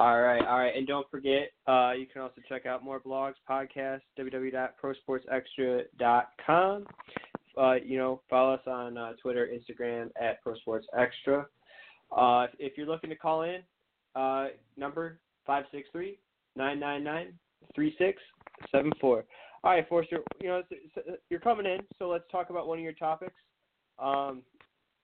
All 0.00 0.20
right, 0.20 0.44
all 0.44 0.58
right, 0.58 0.76
and 0.76 0.88
don't 0.88 1.08
forget, 1.08 1.52
uh, 1.68 1.92
you 1.96 2.06
can 2.12 2.20
also 2.20 2.40
check 2.48 2.66
out 2.66 2.82
more 2.82 2.98
blogs, 2.98 3.34
podcasts, 3.48 4.00
www.prosportsextra.com. 4.18 6.86
Uh, 7.56 7.74
you 7.74 7.96
know, 7.96 8.20
follow 8.28 8.54
us 8.54 8.66
on 8.66 8.98
uh, 8.98 9.12
Twitter, 9.22 9.48
Instagram 9.48 10.10
at 10.20 10.44
ProSportsExtra. 10.44 11.46
Uh, 12.16 12.46
if 12.58 12.76
you're 12.76 12.86
looking 12.86 13.10
to 13.10 13.16
call 13.16 13.42
in, 13.42 13.60
uh, 14.14 14.48
number 14.76 15.18
563 15.46 16.18
999 16.56 17.34
3674. 17.74 19.24
All 19.64 19.70
right, 19.70 19.88
Forrester, 19.88 20.20
you 20.40 20.48
know, 20.48 20.62
you're 21.30 21.40
coming 21.40 21.66
in, 21.66 21.80
so 21.98 22.08
let's 22.08 22.24
talk 22.30 22.50
about 22.50 22.68
one 22.68 22.78
of 22.78 22.84
your 22.84 22.92
topics. 22.92 23.34
Um, 23.98 24.42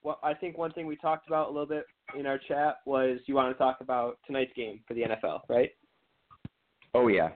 well, 0.03 0.19
I 0.23 0.33
think 0.33 0.57
one 0.57 0.71
thing 0.71 0.85
we 0.85 0.95
talked 0.95 1.27
about 1.27 1.47
a 1.47 1.51
little 1.51 1.67
bit 1.67 1.85
in 2.17 2.25
our 2.25 2.39
chat 2.47 2.77
was 2.85 3.19
you 3.25 3.35
want 3.35 3.53
to 3.53 3.57
talk 3.57 3.77
about 3.81 4.19
tonight's 4.25 4.53
game 4.55 4.81
for 4.87 4.93
the 4.93 5.01
NFL, 5.01 5.41
right? 5.49 5.71
Oh 6.93 7.07
yeah. 7.07 7.29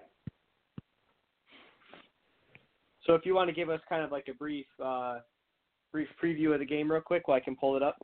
So 3.06 3.14
if 3.14 3.26
you 3.26 3.36
want 3.36 3.50
to 3.50 3.56
give 3.56 3.70
us 3.70 3.80
kind 3.88 4.04
of 4.04 4.12
like 4.12 4.28
a 4.30 4.34
brief, 4.34 4.66
uh, 4.84 5.20
brief 5.92 6.08
preview 6.22 6.54
of 6.54 6.60
the 6.60 6.66
game, 6.66 6.92
real 6.92 7.02
quick, 7.02 7.28
while 7.28 7.38
I 7.38 7.40
can 7.40 7.56
pull 7.56 7.76
it 7.76 7.84
up. 7.84 7.98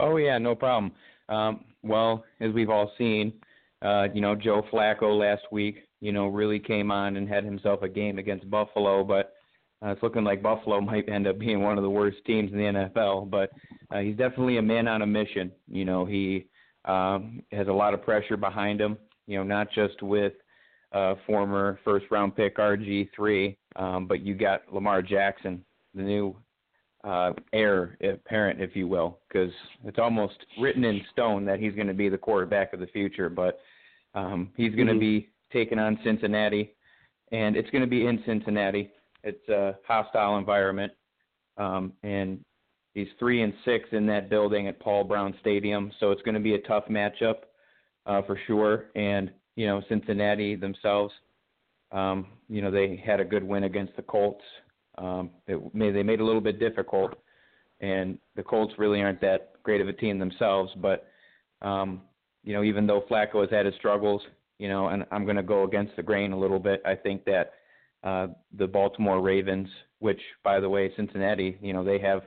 Oh 0.00 0.16
yeah, 0.16 0.38
no 0.38 0.54
problem. 0.54 0.92
Um, 1.28 1.64
well, 1.82 2.24
as 2.40 2.52
we've 2.52 2.70
all 2.70 2.92
seen, 2.98 3.32
uh, 3.82 4.08
you 4.12 4.20
know, 4.20 4.34
Joe 4.34 4.62
Flacco 4.72 5.18
last 5.18 5.42
week, 5.50 5.88
you 6.00 6.12
know, 6.12 6.26
really 6.26 6.58
came 6.58 6.90
on 6.90 7.16
and 7.16 7.28
had 7.28 7.44
himself 7.44 7.82
a 7.82 7.88
game 7.88 8.18
against 8.18 8.50
Buffalo, 8.50 9.04
but 9.04 9.34
uh, 9.82 9.90
it's 9.90 10.02
looking 10.02 10.24
like 10.24 10.42
Buffalo 10.42 10.80
might 10.80 11.08
end 11.08 11.26
up 11.26 11.38
being 11.38 11.62
one 11.62 11.78
of 11.78 11.82
the 11.82 11.90
worst 11.90 12.18
teams 12.26 12.52
in 12.52 12.58
the 12.58 12.64
NFL. 12.64 13.30
But 13.30 13.50
uh, 13.90 14.00
he's 14.00 14.16
definitely 14.16 14.58
a 14.58 14.62
man 14.62 14.88
on 14.88 15.02
a 15.02 15.06
mission. 15.06 15.52
You 15.68 15.84
know, 15.84 16.04
he 16.04 16.46
um, 16.84 17.42
has 17.52 17.68
a 17.68 17.72
lot 17.72 17.94
of 17.94 18.02
pressure 18.02 18.36
behind 18.36 18.80
him. 18.80 18.98
You 19.26 19.38
know, 19.38 19.44
not 19.44 19.68
just 19.72 20.02
with 20.02 20.32
uh, 20.92 21.14
former 21.26 21.78
first 21.84 22.06
round 22.10 22.34
pick 22.34 22.56
RG3, 22.56 23.56
um, 23.76 24.06
but 24.06 24.20
you 24.20 24.34
got 24.34 24.62
Lamar 24.72 25.02
Jackson, 25.02 25.64
the 25.94 26.02
new 26.02 26.36
uh, 27.04 27.32
heir 27.52 27.96
apparent, 28.02 28.60
if 28.60 28.76
you 28.76 28.86
will, 28.86 29.18
because 29.28 29.52
it's 29.84 29.98
almost 29.98 30.36
written 30.60 30.84
in 30.84 31.00
stone 31.12 31.44
that 31.46 31.58
he's 31.58 31.74
going 31.74 31.86
to 31.86 31.94
be 31.94 32.08
the 32.08 32.18
quarterback 32.18 32.72
of 32.72 32.80
the 32.80 32.86
future. 32.88 33.30
But 33.30 33.60
um, 34.14 34.50
he's 34.56 34.74
going 34.74 34.86
to 34.88 34.92
mm-hmm. 34.92 35.00
be 35.00 35.28
taking 35.52 35.78
on 35.78 35.98
Cincinnati, 36.04 36.74
and 37.32 37.56
it's 37.56 37.70
going 37.70 37.82
to 37.82 37.90
be 37.90 38.06
in 38.06 38.22
Cincinnati. 38.26 38.90
It's 39.22 39.48
a 39.48 39.76
hostile 39.86 40.38
environment, 40.38 40.92
um, 41.56 41.92
and 42.02 42.44
he's 42.94 43.08
three 43.18 43.42
and 43.42 43.52
six 43.64 43.88
in 43.92 44.06
that 44.06 44.28
building 44.28 44.68
at 44.68 44.80
Paul 44.80 45.04
Brown 45.04 45.34
Stadium, 45.40 45.92
so 46.00 46.10
it's 46.10 46.22
going 46.22 46.34
to 46.34 46.40
be 46.40 46.54
a 46.54 46.60
tough 46.60 46.84
matchup 46.90 47.36
uh, 48.06 48.22
for 48.22 48.38
sure. 48.46 48.86
And 48.94 49.30
you 49.56 49.66
know, 49.66 49.82
Cincinnati 49.88 50.54
themselves, 50.54 51.12
um, 51.92 52.26
you 52.48 52.62
know, 52.62 52.70
they 52.70 53.02
had 53.04 53.20
a 53.20 53.24
good 53.24 53.42
win 53.42 53.64
against 53.64 53.96
the 53.96 54.02
Colts 54.02 54.44
um, 55.00 55.30
it 55.46 55.74
made, 55.74 55.94
they 55.94 56.02
made 56.02 56.20
it 56.20 56.22
a 56.22 56.24
little 56.24 56.40
bit 56.40 56.60
difficult, 56.60 57.14
and 57.80 58.18
the 58.36 58.42
Colts 58.42 58.74
really 58.78 59.00
aren't 59.00 59.20
that 59.22 59.52
great 59.62 59.80
of 59.80 59.88
a 59.88 59.92
team 59.92 60.18
themselves. 60.18 60.70
But 60.76 61.08
um, 61.62 62.02
you 62.44 62.52
know, 62.52 62.62
even 62.62 62.86
though 62.86 63.04
Flacco 63.10 63.40
has 63.40 63.50
had 63.50 63.66
his 63.66 63.74
struggles, 63.76 64.22
you 64.58 64.68
know, 64.68 64.88
and 64.88 65.06
I'm 65.10 65.24
going 65.24 65.36
to 65.36 65.42
go 65.42 65.64
against 65.64 65.96
the 65.96 66.02
grain 66.02 66.32
a 66.32 66.38
little 66.38 66.58
bit. 66.58 66.82
I 66.84 66.94
think 66.94 67.24
that 67.24 67.52
uh, 68.04 68.28
the 68.56 68.66
Baltimore 68.66 69.20
Ravens, 69.20 69.68
which 69.98 70.20
by 70.44 70.60
the 70.60 70.68
way, 70.68 70.92
Cincinnati, 70.96 71.58
you 71.62 71.72
know, 71.72 71.82
they 71.82 71.98
have 71.98 72.22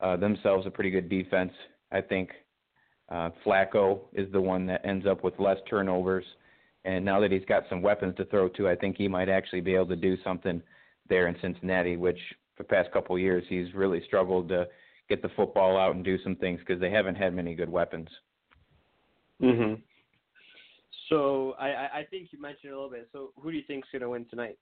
uh, 0.00 0.16
themselves 0.16 0.66
a 0.66 0.70
pretty 0.70 0.90
good 0.90 1.08
defense. 1.08 1.52
I 1.90 2.00
think 2.00 2.30
uh, 3.08 3.30
Flacco 3.44 4.00
is 4.12 4.30
the 4.32 4.40
one 4.40 4.66
that 4.66 4.84
ends 4.84 5.06
up 5.06 5.24
with 5.24 5.34
less 5.38 5.58
turnovers. 5.68 6.24
And 6.84 7.04
now 7.04 7.18
that 7.20 7.32
he's 7.32 7.44
got 7.46 7.64
some 7.68 7.82
weapons 7.82 8.16
to 8.18 8.24
throw 8.26 8.48
to, 8.50 8.68
I 8.68 8.76
think 8.76 8.96
he 8.96 9.08
might 9.08 9.28
actually 9.28 9.62
be 9.62 9.74
able 9.74 9.86
to 9.86 9.96
do 9.96 10.16
something 10.22 10.62
there 11.08 11.28
in 11.28 11.36
Cincinnati, 11.40 11.96
which 11.96 12.18
for 12.56 12.62
the 12.62 12.68
past 12.68 12.90
couple 12.92 13.16
of 13.16 13.22
years 13.22 13.44
he's 13.48 13.72
really 13.74 14.02
struggled 14.06 14.48
to 14.48 14.66
get 15.08 15.22
the 15.22 15.28
football 15.36 15.76
out 15.76 15.94
and 15.94 16.04
do 16.04 16.18
some 16.22 16.36
things 16.36 16.60
because 16.60 16.80
they 16.80 16.90
haven't 16.90 17.16
had 17.16 17.34
many 17.34 17.54
good 17.54 17.68
weapons. 17.68 18.08
Mhm. 19.40 19.82
So 21.08 21.54
I, 21.58 22.00
I 22.00 22.06
think 22.10 22.32
you 22.32 22.40
mentioned 22.40 22.72
a 22.72 22.74
little 22.74 22.90
bit. 22.90 23.08
So 23.12 23.32
who 23.38 23.50
do 23.50 23.56
you 23.56 23.64
think's 23.66 23.88
going 23.92 24.02
to 24.02 24.08
win 24.08 24.24
tonight? 24.26 24.58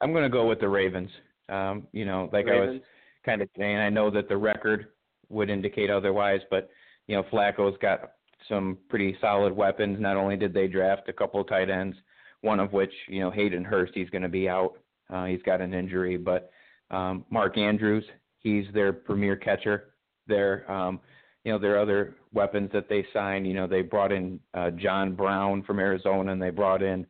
I'm 0.00 0.12
going 0.12 0.24
to 0.24 0.28
go 0.28 0.46
with 0.46 0.60
the 0.60 0.68
Ravens. 0.68 1.10
Um, 1.48 1.86
you 1.92 2.04
know, 2.04 2.28
like 2.32 2.46
Ravens. 2.46 2.68
I 2.68 2.72
was 2.72 2.80
kind 3.24 3.42
of 3.42 3.48
saying, 3.56 3.76
I 3.76 3.88
know 3.88 4.10
that 4.10 4.28
the 4.28 4.36
record 4.36 4.88
would 5.28 5.50
indicate 5.50 5.90
otherwise, 5.90 6.40
but 6.50 6.70
you 7.06 7.16
know, 7.16 7.22
Flacco's 7.32 7.76
got 7.80 8.12
some 8.48 8.78
pretty 8.88 9.16
solid 9.20 9.54
weapons. 9.54 9.98
Not 10.00 10.16
only 10.16 10.36
did 10.36 10.52
they 10.52 10.66
draft 10.66 11.08
a 11.08 11.12
couple 11.12 11.40
of 11.40 11.48
tight 11.48 11.70
ends, 11.70 11.96
one 12.42 12.60
of 12.60 12.72
which, 12.72 12.92
you 13.08 13.20
know, 13.20 13.30
Hayden 13.30 13.64
Hurst, 13.64 13.92
he's 13.94 14.10
going 14.10 14.22
to 14.22 14.28
be 14.28 14.48
out. 14.48 14.74
Uh, 15.10 15.24
he's 15.24 15.42
got 15.42 15.60
an 15.60 15.74
injury, 15.74 16.16
but 16.16 16.50
um, 16.90 17.24
Mark 17.30 17.58
Andrews, 17.58 18.04
he's 18.38 18.66
their 18.72 18.92
premier 18.92 19.36
catcher. 19.36 19.94
Their, 20.26 20.70
um, 20.70 21.00
you 21.44 21.52
know, 21.52 21.58
their 21.58 21.80
other 21.80 22.16
weapons 22.32 22.70
that 22.72 22.88
they 22.88 23.06
signed, 23.12 23.46
you 23.46 23.54
know, 23.54 23.66
they 23.66 23.82
brought 23.82 24.12
in 24.12 24.38
uh, 24.54 24.70
John 24.70 25.14
Brown 25.14 25.62
from 25.62 25.78
Arizona, 25.78 26.32
and 26.32 26.42
they 26.42 26.50
brought 26.50 26.82
in 26.82 27.06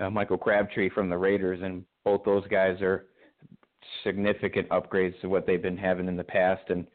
uh, 0.00 0.10
Michael 0.10 0.38
Crabtree 0.38 0.90
from 0.90 1.08
the 1.08 1.16
Raiders, 1.16 1.60
and 1.62 1.84
both 2.04 2.22
those 2.24 2.46
guys 2.48 2.80
are 2.80 3.06
significant 4.04 4.68
upgrades 4.70 5.18
to 5.20 5.28
what 5.28 5.46
they've 5.46 5.62
been 5.62 5.76
having 5.76 6.08
in 6.08 6.16
the 6.16 6.24
past. 6.24 6.62
And 6.68 6.86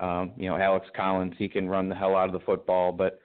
um, 0.00 0.32
you 0.36 0.48
know, 0.48 0.56
Alex 0.56 0.86
Collins, 0.96 1.34
he 1.38 1.48
can 1.48 1.68
run 1.68 1.88
the 1.88 1.94
hell 1.94 2.16
out 2.16 2.28
of 2.28 2.32
the 2.32 2.44
football, 2.44 2.92
but 2.92 3.20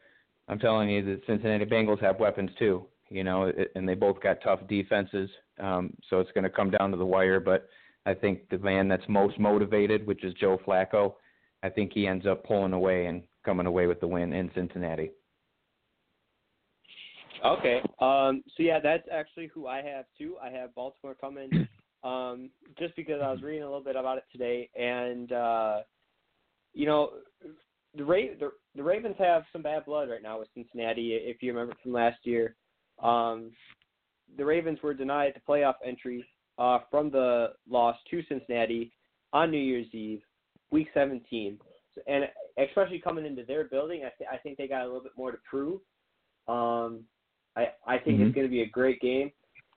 I'm 0.48 0.60
telling 0.60 0.90
you, 0.90 1.04
the 1.04 1.22
Cincinnati 1.28 1.66
Bengals 1.66 2.02
have 2.02 2.20
weapons 2.20 2.50
too 2.58 2.86
you 3.12 3.25
know, 3.25 3.51
and 3.75 3.88
they 3.88 3.94
both 3.94 4.22
got 4.22 4.41
tough 4.41 4.62
defenses. 4.70 5.30
Um, 5.60 5.94
so 6.10 6.20
it's 6.20 6.32
going 6.32 6.46
to 6.46 6.50
come 6.50 6.72
down 6.72 6.91
to 6.91 6.98
the 6.98 7.06
wire. 7.06 7.39
But 7.41 7.68
I 8.06 8.13
think 8.13 8.50
the 8.50 8.58
man 8.58 8.88
that's 8.88 9.03
most 9.10 9.38
motivated, 9.38 10.08
which 10.08 10.24
is 10.24 10.34
Joe 10.36 10.58
Flacco, 10.65 11.15
I 11.62 11.70
think 11.70 11.91
he 11.94 12.08
ends 12.08 12.25
up 12.25 12.46
pulling 12.46 12.74
away 12.74 13.08
and 13.08 13.22
coming 13.46 13.68
away 13.68 13.86
with 13.86 14.00
the 14.00 14.08
win 14.08 14.34
in 14.34 14.50
Cincinnati. 14.56 15.12
Okay. 17.46 17.82
Um, 18.00 18.44
so 18.56 18.63
yeah, 18.63 18.80
that's 18.80 19.08
actually 19.12 19.51
who 19.53 19.68
I 19.68 19.82
have 19.82 20.06
too. 20.18 20.36
I 20.41 20.50
have 20.51 20.74
Baltimore 20.74 21.15
coming 21.20 21.68
um, 22.03 22.50
just 22.80 22.96
because 22.96 23.22
I 23.22 23.32
was 23.32 23.41
reading 23.41 23.63
a 23.63 23.65
little 23.65 23.84
bit 23.84 23.96
about 23.96 24.18
it 24.18 24.25
today, 24.32 24.70
and 24.80 25.32
uh, 25.32 25.80
you 26.74 26.86
know, 26.86 27.12
the, 27.98 28.06
Ra- 28.06 28.36
the 28.39 28.51
the 28.75 28.84
Ravens 28.84 29.15
have 29.20 29.44
some 29.51 29.63
bad 29.63 29.86
blood 29.86 30.10
right 30.10 30.24
now 30.24 30.39
with 30.39 30.50
Cincinnati. 30.53 31.13
If 31.13 31.41
you 31.41 31.51
remember 31.51 31.75
from 31.82 31.94
last 31.94 32.20
year, 32.24 32.56
um, 33.01 33.51
the 34.38 34.46
Ravens 34.46 34.79
were 34.81 34.93
denied 34.93 35.34
the 35.36 35.51
playoff 35.51 35.75
entry 35.86 36.25
uh, 36.58 36.79
from 36.89 37.10
the 37.10 37.53
loss 37.70 37.98
to 38.10 38.22
Cincinnati 38.29 38.91
on 39.34 39.51
New 39.51 39.58
Year's 39.58 39.88
Eve, 39.93 40.22
Week 40.72 40.88
17, 40.93 41.58
and 42.08 42.25
especially 42.58 43.00
coming 43.00 43.25
into 43.25 43.43
their 43.43 43.65
building, 43.65 44.01
I, 44.05 44.12
th- 44.17 44.29
I 44.31 44.38
think 44.38 44.58
they 44.58 44.67
got 44.67 44.84
a 44.84 44.86
little 44.86 45.01
bit 45.01 45.13
more 45.17 45.31
to 45.31 45.38
prove. 45.50 45.81
Um, 46.48 47.01
I 47.55 47.67
I 47.86 47.98
think 47.98 48.17
mm-hmm. 48.17 48.27
it's 48.27 48.36
going 48.36 48.48
to 48.48 48.51
be 48.51 48.62
a 48.62 48.70
great 48.70 49.00
game. 49.01 49.31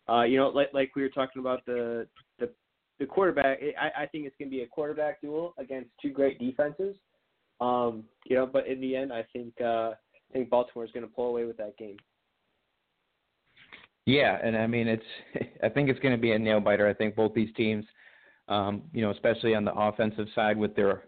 Uh, 0.08 0.22
you 0.22 0.36
know, 0.36 0.48
like 0.48 0.68
like 0.72 0.94
we 0.94 1.02
were 1.02 1.08
talking 1.08 1.40
about 1.40 1.64
the 1.66 2.06
the 2.38 2.50
the 2.98 3.06
quarterback. 3.06 3.58
I 3.80 4.02
I 4.02 4.06
think 4.06 4.26
it's 4.26 4.36
going 4.38 4.50
to 4.50 4.56
be 4.56 4.62
a 4.62 4.66
quarterback 4.66 5.20
duel 5.20 5.54
against 5.58 5.90
two 6.00 6.10
great 6.10 6.38
defenses. 6.38 6.96
Um, 7.60 8.04
you 8.26 8.36
know, 8.36 8.46
but 8.46 8.66
in 8.66 8.80
the 8.80 8.96
end, 8.96 9.12
I 9.12 9.24
think 9.32 9.54
uh, 9.60 9.90
I 9.90 10.32
think 10.32 10.50
Baltimore 10.50 10.84
is 10.84 10.92
going 10.92 11.06
to 11.06 11.12
pull 11.12 11.28
away 11.28 11.44
with 11.44 11.56
that 11.56 11.76
game. 11.76 11.96
Yeah, 14.06 14.38
and 14.42 14.56
I 14.56 14.66
mean 14.66 14.88
it's 14.88 15.04
I 15.62 15.68
think 15.68 15.88
it's 15.88 16.00
going 16.00 16.14
to 16.14 16.20
be 16.20 16.32
a 16.32 16.38
nail 16.38 16.60
biter. 16.60 16.88
I 16.88 16.94
think 16.94 17.14
both 17.16 17.34
these 17.34 17.52
teams, 17.56 17.84
um, 18.48 18.82
you 18.92 19.02
know, 19.02 19.10
especially 19.10 19.54
on 19.54 19.64
the 19.64 19.74
offensive 19.74 20.26
side 20.34 20.56
with 20.56 20.74
their 20.76 21.04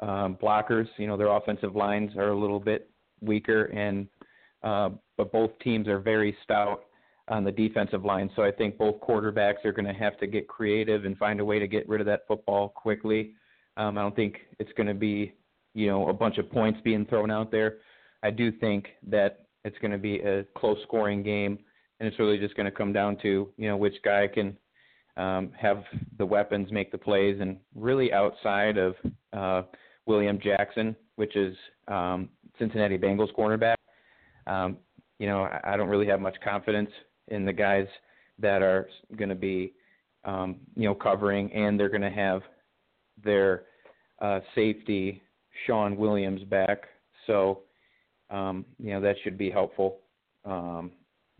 um, 0.00 0.36
blockers, 0.42 0.88
you 0.96 1.06
know, 1.06 1.16
their 1.16 1.28
offensive 1.28 1.76
lines 1.76 2.16
are 2.16 2.30
a 2.30 2.38
little 2.38 2.60
bit 2.60 2.90
weaker, 3.20 3.64
and 3.66 4.08
uh, 4.62 4.90
but 5.16 5.32
both 5.32 5.50
teams 5.60 5.88
are 5.88 5.98
very 5.98 6.36
stout 6.42 6.84
on 7.28 7.44
the 7.44 7.52
defensive 7.52 8.04
line. 8.04 8.28
So 8.34 8.42
I 8.42 8.50
think 8.50 8.76
both 8.76 9.00
quarterbacks 9.00 9.64
are 9.64 9.72
going 9.72 9.86
to 9.86 9.94
have 9.94 10.18
to 10.18 10.26
get 10.26 10.48
creative 10.48 11.04
and 11.04 11.16
find 11.16 11.38
a 11.40 11.44
way 11.44 11.58
to 11.58 11.68
get 11.68 11.88
rid 11.88 12.00
of 12.00 12.06
that 12.08 12.22
football 12.26 12.68
quickly. 12.68 13.34
Um, 13.76 13.96
I 13.96 14.02
don't 14.02 14.16
think 14.16 14.38
it's 14.58 14.72
going 14.76 14.88
to 14.88 14.94
be, 14.94 15.32
you 15.74 15.86
know, 15.86 16.08
a 16.08 16.12
bunch 16.12 16.38
of 16.38 16.50
points 16.50 16.80
being 16.82 17.06
thrown 17.06 17.30
out 17.30 17.52
there. 17.52 17.78
I 18.22 18.30
do 18.30 18.50
think 18.50 18.88
that 19.06 19.46
it's 19.64 19.78
going 19.78 19.92
to 19.92 19.98
be 19.98 20.18
a 20.20 20.44
close 20.56 20.78
scoring 20.82 21.22
game, 21.22 21.58
and 22.00 22.08
it's 22.08 22.18
really 22.18 22.38
just 22.38 22.56
going 22.56 22.64
to 22.64 22.76
come 22.76 22.92
down 22.92 23.16
to, 23.18 23.48
you 23.56 23.68
know, 23.68 23.76
which 23.76 23.94
guy 24.02 24.26
can 24.26 24.56
um, 25.16 25.52
have 25.56 25.84
the 26.18 26.24
weapons 26.24 26.72
make 26.72 26.90
the 26.90 26.98
plays, 26.98 27.38
and 27.40 27.58
really 27.74 28.12
outside 28.12 28.78
of 28.78 28.94
uh, 29.32 29.62
William 30.06 30.40
Jackson, 30.42 30.96
which 31.16 31.36
is 31.36 31.54
um, 31.88 32.30
Cincinnati 32.58 32.96
Bengals 32.96 33.32
cornerback. 33.36 33.76
Um, 34.46 34.78
you 35.18 35.26
know, 35.26 35.42
I, 35.42 35.60
I 35.74 35.76
don't 35.76 35.88
really 35.88 36.06
have 36.06 36.20
much 36.20 36.36
confidence 36.42 36.90
in 37.28 37.44
the 37.44 37.52
guys 37.52 37.86
that 38.38 38.62
are 38.62 38.88
going 39.16 39.28
to 39.28 39.34
be, 39.34 39.74
um, 40.24 40.56
you 40.74 40.84
know, 40.84 40.94
covering, 40.94 41.52
and 41.52 41.78
they're 41.78 41.90
going 41.90 42.00
to 42.00 42.10
have 42.10 42.40
their 43.22 43.64
uh, 44.20 44.40
safety 44.54 45.22
Shawn 45.66 45.96
Williams 45.96 46.42
back. 46.44 46.84
So, 47.26 47.60
um, 48.30 48.64
you 48.78 48.92
know, 48.92 49.00
that 49.02 49.16
should 49.22 49.36
be 49.36 49.50
helpful. 49.50 49.98
Um, 50.46 50.92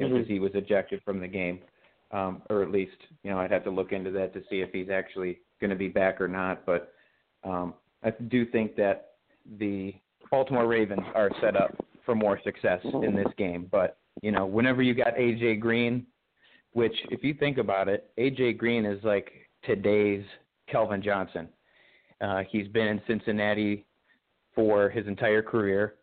because 0.09 0.28
he 0.28 0.38
was 0.38 0.52
ejected 0.54 1.00
from 1.04 1.21
the 1.21 1.28
game, 1.28 1.61
um, 2.11 2.42
or 2.50 2.62
at 2.62 2.71
least, 2.71 2.97
you 3.23 3.30
know, 3.30 3.38
I'd 3.38 3.50
have 3.50 3.64
to 3.64 3.71
look 3.71 3.92
into 3.92 4.11
that 4.12 4.33
to 4.35 4.40
see 4.50 4.61
if 4.61 4.71
he's 4.73 4.90
actually 4.90 5.40
going 5.61 5.71
to 5.71 5.76
be 5.76 5.88
back 5.88 6.21
or 6.21 6.28
not. 6.28 6.66
But 6.66 6.92
um, 7.45 7.75
I 8.02 8.11
do 8.28 8.47
think 8.47 8.76
that 8.76 9.12
the 9.59 9.95
Baltimore 10.30 10.66
Ravens 10.66 11.04
are 11.14 11.30
set 11.40 11.57
up 11.57 11.76
for 12.04 12.14
more 12.14 12.40
success 12.45 12.80
in 12.85 13.14
this 13.14 13.33
game. 13.37 13.69
But 13.71 13.99
you 14.23 14.33
know, 14.33 14.47
whenever 14.47 14.83
you 14.83 14.95
got 14.95 15.14
AJ 15.14 15.61
Green, 15.61 16.07
which 16.73 16.95
if 17.11 17.23
you 17.25 17.35
think 17.35 17.59
about 17.59 17.88
it, 17.88 18.11
AJ 18.19 18.59
Green 18.59 18.85
is 18.85 19.02
like 19.04 19.30
today's 19.64 20.25
Calvin 20.69 21.02
Johnson. 21.02 21.49
Uh, 22.21 22.42
he's 22.50 22.69
been 22.69 22.87
in 22.87 23.00
Cincinnati 23.07 23.87
for 24.54 24.90
his 24.90 25.07
entire 25.07 25.42
career. 25.42 25.95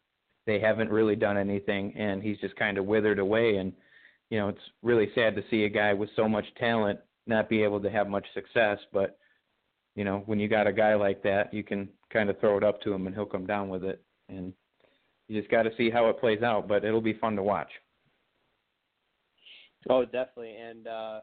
They 0.46 0.60
haven't 0.60 0.90
really 0.90 1.16
done 1.16 1.38
anything, 1.38 1.94
and 1.96 2.24
he's 2.24 2.38
just 2.40 2.56
kind 2.56 2.78
of 2.78 2.86
withered 2.86 3.20
away. 3.20 3.58
And 3.58 3.74
you 4.30 4.40
know, 4.40 4.50
it's 4.50 4.60
really 4.84 5.10
sad 5.16 5.36
to 5.36 5.44
see 5.50 5.64
a 5.64 5.70
guy 5.70 5.94
with 5.94 6.10
so 6.16 6.28
much 6.28 6.46
talent 6.60 7.00
not 7.26 7.50
be 7.50 7.62
able 7.64 7.82
to 7.82 7.90
have 7.90 8.08
much 8.08 8.26
success. 8.34 8.78
But 8.92 9.18
you 9.96 10.04
know, 10.04 10.24
when 10.26 10.40
you 10.40 10.48
got 10.48 10.68
a 10.68 10.74
guy 10.74 10.96
like 10.96 11.24
that, 11.24 11.54
you 11.54 11.64
can 11.64 11.90
kind 12.12 12.30
of 12.30 12.40
throw 12.40 12.58
it 12.58 12.64
up 12.64 12.82
to 12.82 12.94
him, 12.94 13.08
and 13.08 13.16
he'll 13.16 13.26
come 13.26 13.46
down 13.46 13.70
with 13.70 13.84
it. 13.84 14.02
And 14.30 14.54
you 15.28 15.40
just 15.40 15.52
got 15.52 15.64
to 15.64 15.72
see 15.78 15.90
how 15.90 16.10
it 16.10 16.20
plays 16.20 16.42
out, 16.42 16.68
but 16.68 16.86
it'll 16.86 17.02
be 17.02 17.14
fun 17.14 17.36
to 17.36 17.44
watch. 17.44 17.70
Oh, 19.90 20.04
definitely, 20.06 20.56
and 20.56 20.88
uh, 20.88 21.20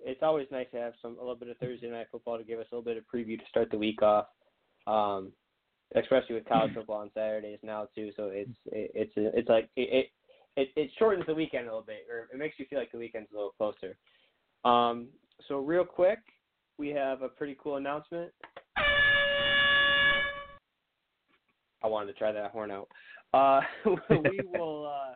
it's 0.00 0.22
always 0.22 0.46
nice 0.50 0.66
to 0.72 0.78
have 0.78 0.92
some 1.00 1.16
a 1.16 1.20
little 1.20 1.36
bit 1.36 1.48
of 1.48 1.56
Thursday 1.58 1.90
night 1.90 2.08
football 2.10 2.36
to 2.36 2.44
give 2.44 2.58
us 2.58 2.66
a 2.70 2.74
little 2.74 2.84
bit 2.84 2.96
of 2.96 3.04
preview 3.12 3.38
to 3.38 3.44
start 3.48 3.70
the 3.70 3.78
week 3.78 4.02
off, 4.02 4.26
um, 4.86 5.32
especially 5.94 6.34
with 6.34 6.48
college 6.48 6.74
football 6.74 7.00
on 7.00 7.10
Saturdays 7.14 7.58
now 7.62 7.88
too. 7.94 8.10
So 8.16 8.30
it's 8.32 8.50
it, 8.66 8.90
it's 8.94 9.12
it's 9.16 9.48
like 9.48 9.68
it, 9.76 10.10
it 10.56 10.68
it 10.76 10.90
shortens 10.98 11.24
the 11.26 11.34
weekend 11.34 11.64
a 11.64 11.70
little 11.70 11.82
bit, 11.82 12.06
or 12.10 12.28
it 12.32 12.38
makes 12.38 12.58
you 12.58 12.66
feel 12.68 12.78
like 12.78 12.92
the 12.92 12.98
weekend's 12.98 13.28
a 13.32 13.34
little 13.34 13.54
closer. 13.56 13.96
Um, 14.64 15.08
so 15.48 15.58
real 15.60 15.84
quick, 15.84 16.18
we 16.78 16.88
have 16.88 17.22
a 17.22 17.28
pretty 17.28 17.56
cool 17.62 17.76
announcement. 17.76 18.32
I 21.82 21.88
wanted 21.88 22.12
to 22.12 22.18
try 22.18 22.32
that 22.32 22.50
horn 22.50 22.70
out. 22.70 22.88
Uh, 23.32 23.60
we 24.10 24.40
will 24.58 24.86
uh, 24.86 25.14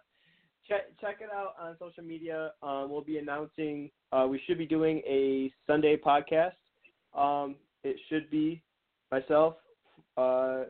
check 0.69 0.83
check 1.01 1.17
it 1.21 1.31
out 1.35 1.55
on 1.61 1.77
social 1.79 2.05
media. 2.05 2.53
Um, 2.63 2.91
we'll 2.91 3.03
be 3.03 3.19
announcing. 3.19 3.91
Uh, 4.13 4.27
we 4.29 4.41
should 4.47 4.59
be 4.59 4.67
doing 4.67 4.99
a 5.07 5.53
Sunday 5.67 5.97
podcast. 5.97 6.53
Um, 7.15 7.57
it 7.83 7.97
should 8.09 8.31
be 8.31 8.63
myself, 9.11 9.55
uh, 10.17 10.65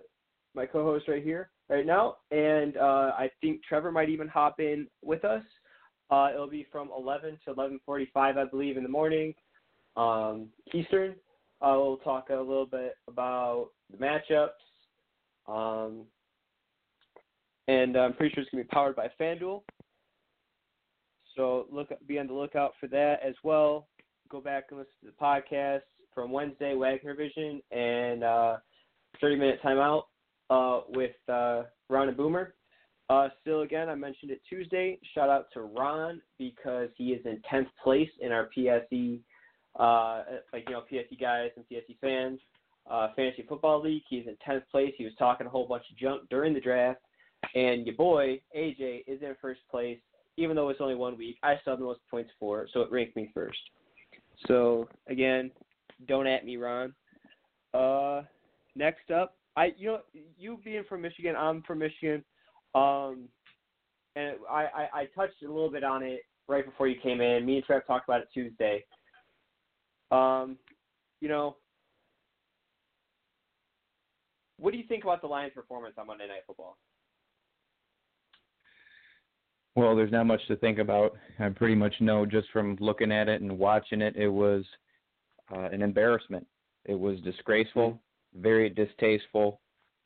my 0.55 0.65
co-host 0.65 1.09
right 1.09 1.23
here, 1.23 1.51
right 1.71 1.87
now, 1.87 2.17
and 2.33 2.77
uh, 2.77 3.13
I 3.17 3.31
think 3.41 3.63
Trevor 3.67 3.93
might 3.93 4.09
even 4.11 4.29
hop 4.29 4.59
in 4.59 4.89
with 5.03 5.25
us. 5.25 5.45
Uh, 6.11 6.29
it'll 6.35 6.51
be 6.51 6.67
from 6.73 6.91
11 6.97 7.39
to 7.45 7.55
11:45, 7.55 8.09
I 8.17 8.45
believe, 8.45 8.77
in 8.77 8.83
the 8.83 8.89
morning, 8.89 9.33
um, 9.97 10.49
Eastern. 10.75 11.15
Uh, 11.63 11.75
we'll 11.77 11.99
talk 11.99 12.31
a 12.31 12.35
little 12.35 12.67
bit 12.67 12.95
about 13.07 13.69
the 13.91 13.99
matchups, 13.99 14.49
um, 15.47 16.05
and 17.69 17.97
I'm 17.97 18.15
pretty 18.15 18.35
sure 18.35 18.43
it's 18.43 18.51
going 18.51 18.65
to 18.65 18.69
be 18.69 18.75
powered 18.75 18.97
by 18.97 19.09
FanDuel. 19.21 19.63
So 21.37 21.67
look, 21.71 21.91
be 22.09 22.19
on 22.19 22.27
the 22.27 22.33
lookout 22.35 22.73
for 22.81 22.89
that 22.89 23.21
as 23.25 23.35
well. 23.45 23.87
Go 24.29 24.41
back 24.41 24.65
and 24.71 24.79
listen 24.79 24.93
to 25.05 25.07
the 25.07 25.25
podcast 25.25 25.83
from 26.13 26.33
Wednesday, 26.33 26.75
Wagner 26.75 27.15
Vision, 27.15 27.63
and 27.71 28.25
uh, 28.25 28.57
30 29.21 29.37
minute 29.37 29.61
timeout 29.63 30.03
uh, 30.51 30.81
with 30.89 31.17
uh, 31.29 31.63
Ron 31.89 32.09
and 32.09 32.17
Boomer. 32.17 32.55
Uh, 33.09 33.29
still, 33.41 33.63
again, 33.63 33.89
I 33.89 33.95
mentioned 33.95 34.31
it 34.31 34.41
Tuesday. 34.49 34.99
Shout 35.15 35.29
out 35.29 35.47
to 35.55 35.63
Ron 35.63 36.21
because 36.39 36.91
he 36.97 37.09
is 37.09 37.25
in 37.25 37.41
10th 37.51 37.67
place 37.83 38.11
in 38.21 38.31
our 38.31 38.49
PSE, 38.57 39.21
uh, 39.79 40.23
like 40.53 40.69
you 40.69 40.75
know, 40.75 40.83
PSE 40.91 41.21
guys 41.21 41.51
and 41.57 41.65
PSE 41.71 41.99
fans 42.01 42.39
uh, 42.89 43.09
fantasy 43.15 43.45
football 43.49 43.81
league. 43.83 44.03
He's 44.09 44.27
in 44.27 44.37
10th 44.47 44.63
place. 44.71 44.93
He 44.97 45.05
was 45.05 45.15
talking 45.19 45.47
a 45.47 45.51
whole 45.51 45.67
bunch 45.67 45.85
of 45.91 45.97
junk 45.97 46.29
during 46.29 46.55
the 46.55 46.61
draft. 46.61 47.01
And 47.55 47.87
your 47.87 47.97
boy, 47.97 48.41
AJ, 48.57 49.05
is 49.07 49.23
in 49.23 49.35
first 49.41 49.61
place. 49.71 49.99
Even 50.37 50.57
though 50.57 50.69
it's 50.69 50.81
only 50.81 50.95
one 50.95 51.19
week, 51.19 51.39
I 51.43 51.57
still 51.61 51.73
have 51.73 51.81
the 51.81 51.85
most 51.85 52.01
points 52.11 52.31
for 52.39 52.67
so 52.73 52.81
it 52.81 52.91
ranked 52.91 53.17
me 53.17 53.31
first. 53.35 53.59
So, 54.47 54.89
again, 55.09 55.51
don't 56.09 56.27
at 56.27 56.47
me, 56.47 56.57
Ron. 56.57 56.95
Uh, 57.75 58.23
next 58.75 59.11
up, 59.11 59.37
I 59.57 59.73
you 59.77 59.89
know 59.89 60.01
you 60.39 60.59
being 60.65 60.85
from 60.89 61.03
Michigan, 61.03 61.35
I'm 61.37 61.63
from 61.63 61.79
Michigan, 61.79 62.25
um, 62.75 63.29
and 64.17 64.37
I, 64.49 64.67
I 64.75 64.89
I 64.95 65.05
touched 65.15 65.43
a 65.43 65.47
little 65.47 65.71
bit 65.71 65.85
on 65.85 66.03
it 66.03 66.21
right 66.49 66.65
before 66.65 66.89
you 66.89 67.01
came 67.03 67.21
in. 67.21 67.45
Me 67.45 67.57
and 67.57 67.65
Trev 67.65 67.87
talked 67.87 68.09
about 68.09 68.21
it 68.21 68.29
Tuesday. 68.33 68.85
Um, 70.11 70.57
you 71.21 71.29
know, 71.29 71.57
what 74.59 74.73
do 74.73 74.79
you 74.79 74.85
think 74.89 75.05
about 75.05 75.21
the 75.21 75.29
Lions' 75.29 75.53
performance 75.55 75.95
on 75.99 76.07
Monday 76.07 76.27
Night 76.27 76.43
Football? 76.47 76.77
Well, 79.77 79.95
there's 79.95 80.11
not 80.11 80.27
much 80.27 80.41
to 80.49 80.57
think 80.57 80.79
about. 80.79 81.17
I 81.39 81.49
pretty 81.49 81.77
much 81.77 81.95
know 82.01 82.27
just 82.27 82.49
from 82.53 82.77
looking 82.81 83.13
at 83.13 83.29
it 83.29 83.41
and 83.41 83.59
watching 83.59 84.03
it, 84.03 84.17
it 84.17 84.29
was 84.29 84.65
uh, 85.55 85.69
an 85.73 85.83
embarrassment. 85.83 86.47
It 86.85 86.99
was 86.99 87.21
disgraceful. 87.21 88.01
Very 88.39 88.71
distasteful, 88.71 89.61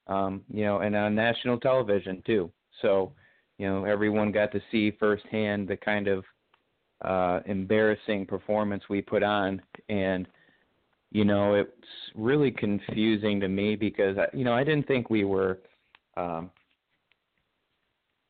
um, 0.07 0.43
you 0.51 0.65
know, 0.65 0.79
and 0.79 0.95
on 0.97 1.15
national 1.15 1.59
television 1.59 2.23
too. 2.27 2.51
So, 2.83 3.13
you 3.59 3.67
know, 3.67 3.85
everyone 3.85 4.33
got 4.33 4.53
to 4.53 4.61
see 4.71 4.91
firsthand 4.99 5.69
the 5.69 5.77
kind 5.77 6.09
of 6.09 6.25
uh, 7.05 7.41
embarrassing 7.47 8.27
performance 8.27 8.83
we 8.89 9.03
put 9.03 9.23
on, 9.23 9.61
and 9.89 10.27
you 11.11 11.25
know, 11.25 11.55
it's 11.55 11.71
really 12.17 12.51
confusing 12.51 13.41
to 13.41 13.49
me 13.49 13.77
because 13.77 14.17
you 14.33 14.45
know 14.45 14.53
I 14.53 14.65
didn't 14.65 14.89
think 14.89 15.11
we 15.11 15.25
were, 15.25 15.61
um, 16.17 16.51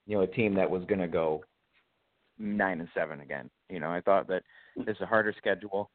you 0.07 0.17
know, 0.17 0.23
a 0.23 0.27
team 0.27 0.55
that 0.55 0.69
was 0.69 0.85
going 0.85 1.01
to 1.01 1.09
go 1.09 1.43
nine 2.39 2.81
and 2.81 2.89
seven 2.95 3.21
again. 3.21 3.49
You 3.71 3.81
know, 3.81 3.91
I 3.91 4.01
thought 4.01 4.29
that 4.29 4.43
it's 4.77 5.01
a 5.01 5.07
harder 5.07 5.35
schedule. 5.39 5.91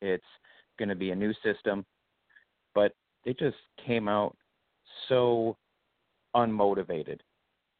It's 0.00 0.24
going 0.78 0.88
to 0.88 0.94
be 0.94 1.10
a 1.10 1.16
new 1.16 1.32
system, 1.44 1.84
but 2.74 2.92
they 3.24 3.34
just 3.34 3.56
came 3.84 4.08
out 4.08 4.36
so 5.08 5.56
unmotivated. 6.34 7.18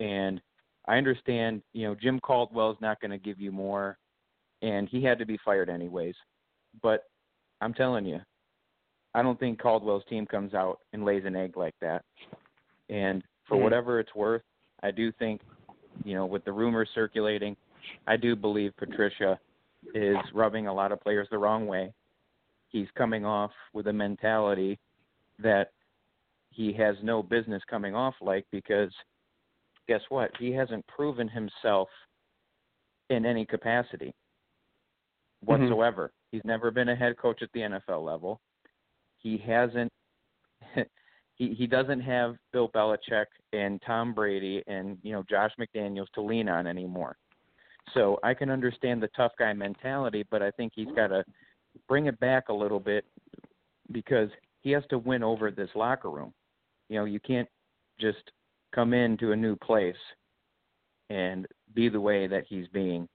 And 0.01 0.41
I 0.89 0.97
understand, 0.97 1.63
you 1.73 1.87
know, 1.87 1.95
Jim 1.95 2.21
Caldwell's 2.21 2.79
not 2.81 3.01
going 3.01 3.11
to 3.11 3.19
give 3.19 3.41
you 3.41 3.53
more, 3.53 3.99
and 4.63 4.89
he 4.89 5.03
had 5.03 5.19
to 5.19 5.27
be 5.27 5.39
fired 5.45 5.71
anyways. 5.71 6.15
But 6.83 7.05
I'm 7.61 7.75
telling 7.75 8.07
you, 8.07 8.21
I 9.15 9.23
don't 9.23 9.39
think 9.39 9.61
Caldwell's 9.61 10.05
team 10.09 10.27
comes 10.27 10.55
out 10.55 10.79
and 10.93 11.05
lays 11.05 11.25
an 11.25 11.37
egg 11.37 11.57
like 11.57 11.75
that. 11.81 12.05
And 12.89 13.23
for 13.47 13.55
mm-hmm. 13.55 13.65
whatever 13.65 14.01
it's 14.01 14.15
worth, 14.15 14.43
I 14.83 14.91
do 14.91 15.13
think, 15.13 15.41
you 16.05 16.15
know, 16.15 16.27
with 16.27 16.45
the 16.45 16.53
rumors 16.53 16.89
circulating, 16.95 17.57
I 18.07 18.17
do 18.17 18.35
believe 18.35 18.73
Patricia 18.77 19.39
is 19.95 20.17
rubbing 20.33 20.67
a 20.67 20.75
lot 20.75 20.93
of 20.93 21.01
players 21.01 21.29
the 21.31 21.39
wrong 21.39 21.67
way. 21.67 21.93
He's 22.69 22.89
coming 22.97 23.25
off 23.25 23.51
with 23.75 23.89
a 23.89 23.93
mentality 23.93 24.79
that 25.43 25.69
he 26.51 26.73
has 26.75 26.97
no 27.03 27.23
business 27.23 27.63
coming 27.69 27.95
off 27.95 28.15
like 28.21 28.47
because 28.51 28.91
guess 29.89 30.01
what? 30.09 30.31
He 30.39 30.53
hasn't 30.53 30.87
proven 30.87 31.29
himself 31.29 31.89
in 33.11 33.27
any 33.27 33.45
capacity 33.45 34.15
mm-hmm. 35.45 35.51
whatsoever. 35.51 36.05
Mm-hmm. 36.07 36.37
He's 36.37 36.45
never 36.45 36.71
been 36.71 36.89
a 36.89 36.97
head 36.97 37.17
coach 37.19 37.43
at 37.43 37.49
the 37.53 37.61
NFL 37.61 38.05
level. 38.05 38.41
He 39.19 39.39
hasn't 39.39 39.93
he 41.35 41.55
he 41.55 41.67
doesn't 41.67 42.01
have 42.01 42.37
Bill 42.53 42.69
Belichick 42.69 43.27
and 43.53 43.81
Tom 43.87 44.15
Brady 44.15 44.63
and 44.67 44.99
you 45.03 45.13
know 45.13 45.25
Josh 45.29 45.53
McDaniels 45.61 46.11
to 46.15 46.23
lean 46.23 46.49
on 46.49 46.67
anymore. 46.67 47.17
So 47.95 48.19
I 48.23 48.33
can 48.35 48.49
understand 48.49 49.03
the 49.03 49.09
tough 49.09 49.33
guy 49.39 49.53
mentality, 49.53 50.25
but 50.31 50.43
I 50.43 50.51
think 50.53 50.73
he's 50.75 50.93
got 50.95 51.09
to 51.09 51.25
bring 51.89 52.07
it 52.07 52.19
back 52.21 52.49
a 52.49 52.53
little 52.53 52.79
bit 52.79 53.05
because 53.91 54.29
he 54.63 54.71
has 54.71 54.83
to 54.91 54.99
win 54.99 55.23
over 55.23 55.51
this 55.51 55.71
locker 55.75 56.11
room. 56.11 56.33
You 56.89 56.99
know, 56.99 57.05
you 57.05 57.21
can't 57.21 57.49
just 58.01 58.31
come 58.75 58.95
into 58.95 59.33
a 59.33 59.37
new 59.37 59.57
place 59.57 59.95
and 61.11 61.47
be 61.75 61.89
the 61.89 62.01
way 62.01 62.27
that 62.27 62.45
he's 62.49 62.67
being, 62.69 63.07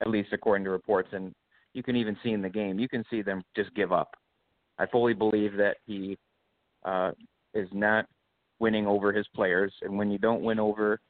at 0.00 0.10
least 0.10 0.32
according 0.32 0.64
to 0.64 0.70
reports. 0.70 1.08
And 1.12 1.32
you 1.72 1.82
can 1.82 1.96
even 1.96 2.16
see 2.22 2.32
in 2.32 2.42
the 2.42 2.48
game, 2.48 2.78
you 2.78 2.88
can 2.88 3.04
see 3.10 3.22
them 3.22 3.42
just 3.56 3.74
give 3.74 3.92
up. 3.92 4.14
I 4.78 4.86
fully 4.86 5.14
believe 5.14 5.56
that 5.56 5.78
he 5.86 6.18
uh, 6.84 7.12
is 7.54 7.68
not 7.72 8.06
winning 8.60 8.86
over 8.86 9.12
his 9.12 9.26
players, 9.34 9.72
and 9.82 9.96
when 9.96 10.10
you 10.10 10.18
don't 10.18 10.42
win 10.42 10.58
over 10.58 11.00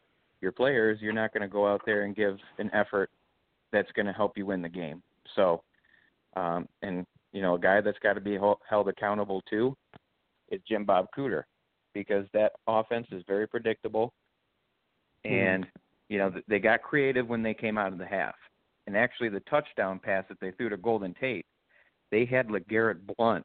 your 0.41 0.53
players, 0.53 0.99
you're 1.01 1.13
not 1.13 1.33
going 1.33 1.43
to 1.43 1.49
go 1.49 1.67
out 1.67 1.83
there 1.85 2.03
and 2.03 2.15
give 2.15 2.37
an 2.59 2.71
effort 2.73 3.11
that's 3.73 3.91
going 3.93 4.07
to 4.07 4.13
help 4.13 4.37
you 4.37 4.47
win 4.47 4.63
the 4.63 4.69
game. 4.69 5.03
So, 5.35 5.63
um, 6.37 6.69
and 6.83 7.05
you 7.33 7.43
know, 7.43 7.55
a 7.55 7.59
guy 7.59 7.81
that's 7.81 7.99
got 7.99 8.15
to 8.15 8.21
be 8.21 8.39
held 8.39 8.89
accountable 8.89 9.43
too 9.49 9.77
is 10.51 10.61
Jim 10.67 10.85
Bob 10.85 11.07
Cooter 11.17 11.43
because 11.95 12.27
that 12.33 12.53
offense 12.67 13.07
is 13.13 13.23
very 13.27 13.47
predictable, 13.47 14.13
mm-hmm. 15.27 15.35
and 15.35 15.65
mm-hmm. 15.65 16.13
you 16.13 16.19
know 16.19 16.33
they 16.49 16.59
got 16.59 16.83
creative 16.83 17.29
when 17.29 17.43
they 17.43 17.55
came 17.55 17.79
out 17.79 17.93
of 17.93 17.99
the 17.99 18.07
half. 18.07 18.35
And 18.87 18.97
actually, 18.97 19.29
the 19.29 19.41
touchdown 19.41 20.01
pass 20.03 20.25
that 20.29 20.41
they 20.41 20.51
threw 20.53 20.71
to 20.71 20.79
Golden 20.79 21.15
Tate, 21.21 21.45
they 22.11 22.25
had 22.25 22.49
LeGarrette 22.49 23.01
Blunt 23.17 23.45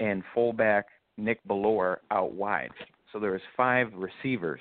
and 0.00 0.24
fullback 0.34 0.86
Nick 1.16 1.38
Bellore 1.48 1.98
out 2.10 2.32
wide. 2.32 2.70
So 3.12 3.20
there 3.20 3.30
was 3.30 3.40
five 3.56 3.92
receivers, 3.94 4.60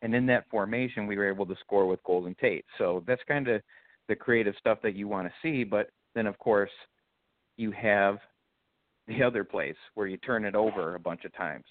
and 0.00 0.14
in 0.14 0.24
that 0.26 0.48
formation, 0.50 1.06
we 1.06 1.16
were 1.16 1.28
able 1.28 1.46
to 1.46 1.56
score 1.60 1.86
with 1.86 2.02
Golden 2.04 2.34
Tate. 2.40 2.64
So 2.78 3.04
that's 3.06 3.22
kind 3.28 3.48
of 3.48 3.60
the 4.08 4.16
creative 4.16 4.54
stuff 4.58 4.78
that 4.82 4.94
you 4.94 5.06
want 5.08 5.28
to 5.28 5.34
see. 5.42 5.64
But 5.64 5.90
then, 6.14 6.26
of 6.26 6.38
course, 6.38 6.70
you 7.56 7.70
have 7.72 8.18
the 9.08 9.22
other 9.22 9.44
place 9.44 9.76
where 9.94 10.06
you 10.06 10.16
turn 10.18 10.44
it 10.44 10.54
over 10.54 10.94
a 10.94 11.00
bunch 11.00 11.24
of 11.24 11.34
times. 11.34 11.64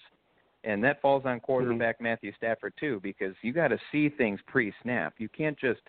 And 0.64 0.82
that 0.82 1.00
falls 1.00 1.24
on 1.26 1.38
quarterback 1.40 1.96
mm-hmm. 1.96 2.04
Matthew 2.04 2.32
Stafford 2.36 2.72
too, 2.78 3.00
because 3.02 3.34
you 3.42 3.52
got 3.52 3.68
to 3.68 3.78
see 3.92 4.08
things 4.08 4.40
pre-snap. 4.46 5.14
You 5.18 5.28
can't 5.28 5.58
just 5.58 5.80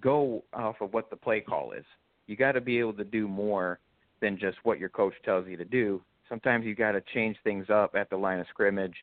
go 0.00 0.44
off 0.52 0.76
of 0.80 0.92
what 0.92 1.10
the 1.10 1.16
play 1.16 1.40
call 1.40 1.72
is. 1.72 1.84
You 2.26 2.36
got 2.36 2.52
to 2.52 2.60
be 2.60 2.78
able 2.78 2.92
to 2.94 3.04
do 3.04 3.28
more 3.28 3.78
than 4.20 4.38
just 4.38 4.58
what 4.62 4.78
your 4.78 4.88
coach 4.88 5.14
tells 5.24 5.46
you 5.46 5.56
to 5.56 5.64
do. 5.64 6.02
Sometimes 6.28 6.64
you 6.64 6.74
got 6.74 6.92
to 6.92 7.02
change 7.12 7.36
things 7.44 7.66
up 7.70 7.94
at 7.94 8.10
the 8.10 8.16
line 8.16 8.40
of 8.40 8.46
scrimmage, 8.48 8.94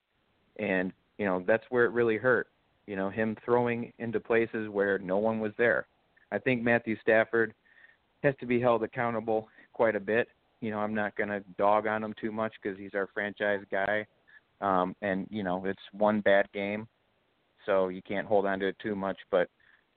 and 0.57 0.91
you 1.17 1.25
know 1.25 1.43
that's 1.45 1.63
where 1.69 1.85
it 1.85 1.91
really 1.91 2.17
hurt. 2.17 2.47
You 2.87 2.95
know 2.95 3.09
him 3.09 3.37
throwing 3.45 3.93
into 3.99 4.19
places 4.19 4.69
where 4.69 4.97
no 4.97 5.17
one 5.17 5.39
was 5.39 5.51
there. 5.57 5.85
I 6.31 6.39
think 6.39 6.63
Matthew 6.63 6.97
Stafford 7.01 7.53
has 8.23 8.33
to 8.39 8.45
be 8.45 8.59
held 8.59 8.83
accountable 8.83 9.47
quite 9.81 9.95
a 9.95 9.99
bit. 9.99 10.27
You 10.59 10.69
know, 10.69 10.77
I'm 10.77 10.93
not 10.93 11.15
going 11.15 11.29
to 11.29 11.39
dog 11.57 11.87
on 11.87 12.03
him 12.03 12.13
too 12.21 12.31
much 12.31 12.53
because 12.61 12.77
he's 12.77 12.93
our 12.93 13.09
franchise 13.15 13.61
guy. 13.71 14.05
Um, 14.61 14.95
and 15.01 15.25
you 15.31 15.41
know, 15.41 15.65
it's 15.65 15.81
one 15.91 16.21
bad 16.21 16.47
game, 16.53 16.87
so 17.65 17.87
you 17.87 18.03
can't 18.03 18.27
hold 18.27 18.45
on 18.45 18.59
to 18.59 18.67
it 18.67 18.75
too 18.77 18.95
much. 18.95 19.17
But 19.31 19.49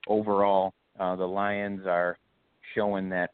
overall, 0.07 0.73
uh, 0.99 1.15
the 1.15 1.27
Lions 1.27 1.81
are 1.85 2.17
showing 2.73 3.09
that 3.09 3.29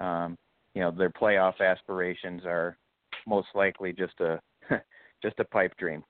um, 0.00 0.38
you 0.72 0.80
know 0.80 0.90
their 0.90 1.10
playoff 1.10 1.60
aspirations 1.60 2.40
are 2.46 2.78
most 3.26 3.48
likely 3.54 3.92
just 3.92 4.18
a 4.20 4.40
just 5.22 5.38
a 5.40 5.44
pipe 5.44 5.76
dream. 5.76 6.02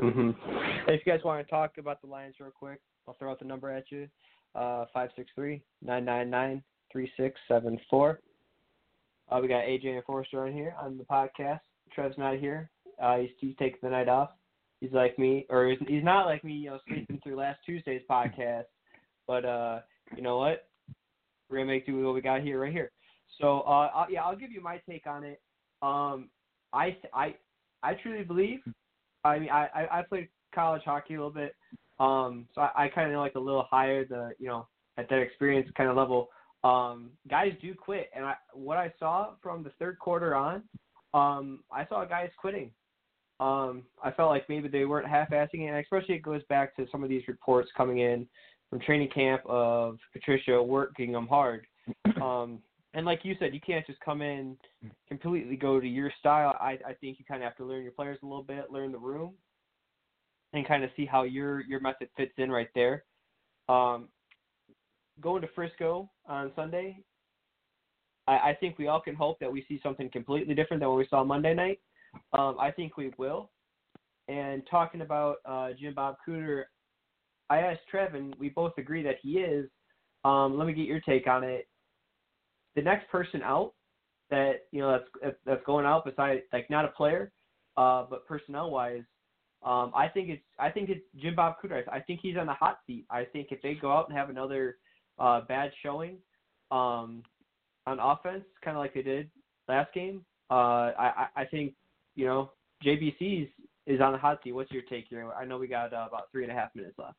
Mm-hmm. 0.00 0.30
If 0.88 1.02
you 1.04 1.12
guys 1.12 1.22
want 1.22 1.46
to 1.46 1.50
talk 1.50 1.72
about 1.76 2.00
the 2.00 2.06
Lions 2.06 2.36
real 2.40 2.50
quick, 2.58 2.80
I'll 3.06 3.16
throw 3.18 3.32
out 3.32 3.38
the 3.38 3.44
number 3.44 3.70
at 3.70 3.84
you: 3.90 4.08
uh, 4.54 4.86
five 4.94 5.10
six 5.14 5.30
three 5.34 5.62
nine 5.82 6.06
nine 6.06 6.30
nine 6.30 6.62
three 6.94 7.10
six 7.18 7.38
seven 7.48 7.78
four. 7.90 8.20
Uh, 9.28 9.40
we 9.42 9.48
got 9.48 9.64
AJ 9.64 9.88
and 9.88 10.04
Forrester 10.04 10.46
on 10.46 10.52
here 10.52 10.74
on 10.80 10.96
the 10.96 11.04
podcast. 11.04 11.60
Trev's 11.92 12.16
not 12.16 12.38
here. 12.38 12.70
Uh, 13.02 13.18
he's, 13.18 13.30
he's 13.38 13.56
taking 13.58 13.80
the 13.82 13.90
night 13.90 14.08
off. 14.08 14.30
He's 14.80 14.92
like 14.92 15.18
me, 15.18 15.44
or 15.50 15.68
he's, 15.68 15.78
he's 15.88 16.04
not 16.04 16.26
like 16.26 16.44
me, 16.44 16.52
you 16.52 16.70
know, 16.70 16.78
sleeping 16.86 17.18
through 17.22 17.36
last 17.36 17.58
Tuesday's 17.66 18.02
podcast. 18.10 18.64
But 19.26 19.44
uh, 19.44 19.80
you 20.16 20.22
know 20.22 20.38
what? 20.38 20.68
We're 21.50 21.58
gonna 21.58 21.66
make 21.66 21.84
do 21.84 21.96
with 21.96 22.04
what 22.04 22.14
we 22.14 22.20
got 22.20 22.42
here, 22.42 22.60
right 22.60 22.72
here. 22.72 22.92
So 23.40 23.60
uh, 23.60 23.90
I'll, 23.94 24.10
yeah, 24.10 24.22
I'll 24.22 24.36
give 24.36 24.52
you 24.52 24.62
my 24.62 24.80
take 24.88 25.06
on 25.06 25.24
it. 25.24 25.40
Um, 25.82 26.28
I 26.72 26.96
I 27.12 27.34
I 27.82 27.94
truly 27.94 28.24
believe. 28.24 28.60
I 29.24 29.38
mean, 29.38 29.50
I 29.50 29.86
I, 29.90 30.02
played 30.02 30.28
college 30.54 30.82
hockey 30.84 31.14
a 31.14 31.16
little 31.16 31.32
bit, 31.32 31.54
um, 31.98 32.46
so 32.54 32.60
I, 32.60 32.84
I 32.84 32.88
kind 32.88 33.10
of 33.10 33.18
like 33.18 33.34
a 33.34 33.40
little 33.40 33.66
higher 33.70 34.04
the 34.04 34.32
you 34.38 34.46
know 34.46 34.66
at 34.98 35.08
that 35.08 35.20
experience 35.20 35.68
kind 35.76 35.90
of 35.90 35.96
level. 35.96 36.28
Um, 36.64 37.10
guys 37.28 37.52
do 37.60 37.74
quit, 37.74 38.10
and 38.16 38.24
I, 38.24 38.34
what 38.54 38.78
I 38.78 38.92
saw 38.98 39.34
from 39.42 39.62
the 39.62 39.70
third 39.78 39.98
quarter 39.98 40.34
on, 40.34 40.62
um, 41.12 41.60
I 41.70 41.86
saw 41.86 42.04
guys 42.06 42.30
quitting. 42.38 42.70
Um, 43.38 43.82
I 44.02 44.10
felt 44.10 44.30
like 44.30 44.48
maybe 44.48 44.68
they 44.68 44.86
weren't 44.86 45.06
half-assing 45.06 45.60
it, 45.60 45.66
and 45.66 45.76
especially 45.76 46.14
it 46.14 46.22
goes 46.22 46.42
back 46.48 46.74
to 46.76 46.86
some 46.90 47.04
of 47.04 47.10
these 47.10 47.28
reports 47.28 47.70
coming 47.76 47.98
in 47.98 48.26
from 48.70 48.80
training 48.80 49.10
camp 49.10 49.42
of 49.44 49.98
Patricia 50.12 50.60
working 50.62 51.12
them 51.12 51.26
hard. 51.26 51.66
Um, 52.22 52.60
and 52.94 53.04
like 53.04 53.20
you 53.24 53.34
said, 53.38 53.52
you 53.52 53.60
can't 53.60 53.86
just 53.86 53.98
come 54.00 54.22
in 54.22 54.56
completely 55.08 55.56
go 55.56 55.80
to 55.80 55.86
your 55.86 56.10
style. 56.20 56.56
I 56.60 56.78
I 56.86 56.94
think 57.00 57.18
you 57.18 57.24
kind 57.26 57.42
of 57.42 57.48
have 57.48 57.56
to 57.56 57.64
learn 57.64 57.82
your 57.82 57.92
players 57.92 58.18
a 58.22 58.26
little 58.26 58.44
bit, 58.44 58.70
learn 58.70 58.92
the 58.92 58.98
room, 58.98 59.34
and 60.52 60.66
kind 60.66 60.84
of 60.84 60.90
see 60.96 61.04
how 61.04 61.24
your 61.24 61.60
your 61.62 61.80
method 61.80 62.08
fits 62.16 62.32
in 62.38 62.50
right 62.50 62.68
there. 62.74 63.04
Um, 63.68 64.08
going 65.20 65.42
to 65.42 65.48
Frisco 65.54 66.08
on 66.26 66.52
Sunday, 66.56 66.98
I, 68.26 68.32
I 68.32 68.56
think 68.58 68.78
we 68.78 68.88
all 68.88 69.00
can 69.00 69.14
hope 69.14 69.38
that 69.40 69.52
we 69.52 69.64
see 69.68 69.80
something 69.82 70.10
completely 70.10 70.54
different 70.54 70.80
than 70.80 70.88
what 70.88 70.98
we 70.98 71.06
saw 71.08 71.24
Monday 71.24 71.54
night. 71.54 71.80
Um, 72.32 72.56
I 72.60 72.70
think 72.70 72.96
we 72.96 73.12
will. 73.18 73.50
And 74.28 74.62
talking 74.70 75.02
about 75.02 75.36
uh, 75.44 75.70
Jim 75.78 75.94
Bob 75.94 76.16
Cooter, 76.26 76.64
I 77.50 77.58
asked 77.58 77.82
Trevin. 77.92 78.32
We 78.38 78.48
both 78.48 78.72
agree 78.78 79.02
that 79.02 79.16
he 79.22 79.40
is. 79.40 79.68
Um, 80.24 80.56
let 80.56 80.66
me 80.66 80.72
get 80.72 80.86
your 80.86 81.00
take 81.00 81.26
on 81.26 81.44
it. 81.44 81.68
The 82.74 82.82
next 82.82 83.08
person 83.10 83.42
out 83.42 83.74
that 84.30 84.62
you 84.72 84.80
know 84.80 84.98
that's 85.22 85.36
that's 85.44 85.64
going 85.66 85.84
out 85.84 86.04
besides 86.04 86.40
like 86.52 86.70
not 86.70 86.86
a 86.86 86.88
player, 86.88 87.30
uh, 87.76 88.04
but 88.08 88.26
personnel 88.26 88.70
wise, 88.70 89.02
um, 89.64 89.92
I 89.94 90.08
think 90.08 90.30
it's 90.30 90.42
I 90.58 90.70
think 90.70 90.88
it's 90.88 91.04
Jim 91.20 91.34
Bob 91.34 91.56
Cooter. 91.62 91.82
I 91.92 92.00
think 92.00 92.20
he's 92.22 92.36
on 92.36 92.46
the 92.46 92.54
hot 92.54 92.78
seat. 92.86 93.04
I 93.10 93.24
think 93.24 93.48
if 93.50 93.60
they 93.62 93.74
go 93.74 93.92
out 93.92 94.08
and 94.08 94.16
have 94.16 94.30
another 94.30 94.76
uh, 95.18 95.40
bad 95.42 95.70
showing 95.82 96.16
um, 96.70 97.22
on 97.86 97.98
offense, 98.00 98.44
kind 98.64 98.76
of 98.76 98.80
like 98.80 98.94
they 98.94 99.02
did 99.02 99.30
last 99.68 99.92
game, 99.94 100.24
uh, 100.50 100.92
I 100.98 101.26
I 101.36 101.44
think 101.44 101.74
you 102.14 102.26
know, 102.26 102.50
JBC's 102.84 103.48
is 103.86 104.00
on 104.00 104.12
the 104.12 104.18
hot 104.18 104.40
seat. 104.42 104.52
What's 104.52 104.70
your 104.70 104.82
take 104.82 105.06
here? 105.08 105.30
I 105.32 105.44
know 105.44 105.58
we 105.58 105.66
got 105.66 105.92
uh, 105.92 106.06
about 106.08 106.30
three 106.32 106.44
and 106.44 106.52
a 106.52 106.54
half 106.54 106.74
minutes 106.74 106.98
left. 106.98 107.16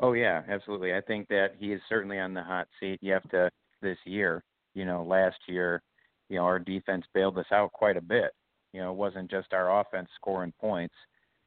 Oh 0.00 0.12
yeah, 0.12 0.42
absolutely. 0.48 0.94
I 0.94 1.00
think 1.00 1.28
that 1.28 1.52
he 1.58 1.72
is 1.72 1.80
certainly 1.88 2.18
on 2.18 2.34
the 2.34 2.42
hot 2.42 2.68
seat. 2.78 2.98
You 3.02 3.12
have 3.12 3.28
to 3.30 3.50
this 3.82 3.98
year. 4.04 4.42
You 4.74 4.84
know, 4.84 5.02
last 5.02 5.38
year, 5.48 5.82
you 6.28 6.36
know, 6.36 6.44
our 6.44 6.58
defense 6.58 7.04
bailed 7.14 7.38
us 7.38 7.46
out 7.50 7.72
quite 7.72 7.96
a 7.96 8.02
bit. 8.02 8.32
You 8.72 8.80
know, 8.80 8.92
it 8.92 8.96
wasn't 8.96 9.30
just 9.30 9.52
our 9.52 9.80
offense 9.80 10.08
scoring 10.16 10.52
points. 10.60 10.94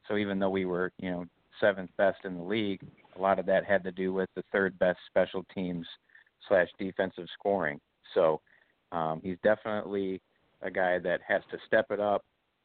So 0.07 0.17
even 0.17 0.39
though 0.39 0.49
we 0.49 0.65
were, 0.65 0.91
you 0.97 1.11
know, 1.11 1.25
seventh 1.61 1.91
best 1.97 2.17
in 2.25 2.35
the 2.35 2.43
league, 2.43 2.81
a 3.17 3.21
lot 3.21 3.39
of 3.39 3.45
that 3.45 3.65
had 3.65 3.83
to 3.83 3.91
do 3.91 4.13
with 4.13 4.29
the 4.35 4.43
third 4.51 4.77
best 4.79 4.99
special 5.07 5.45
teams 5.53 5.87
slash 6.47 6.67
defensive 6.77 7.27
scoring. 7.37 7.79
So 8.13 8.41
Um, 8.93 9.21
he's 9.23 9.37
definitely 9.41 10.21
a 10.61 10.69
guy 10.69 10.99
that 10.99 11.21
has 11.25 11.41
to 11.51 11.57
step 11.65 11.91
it 11.91 12.01
up, 12.01 12.23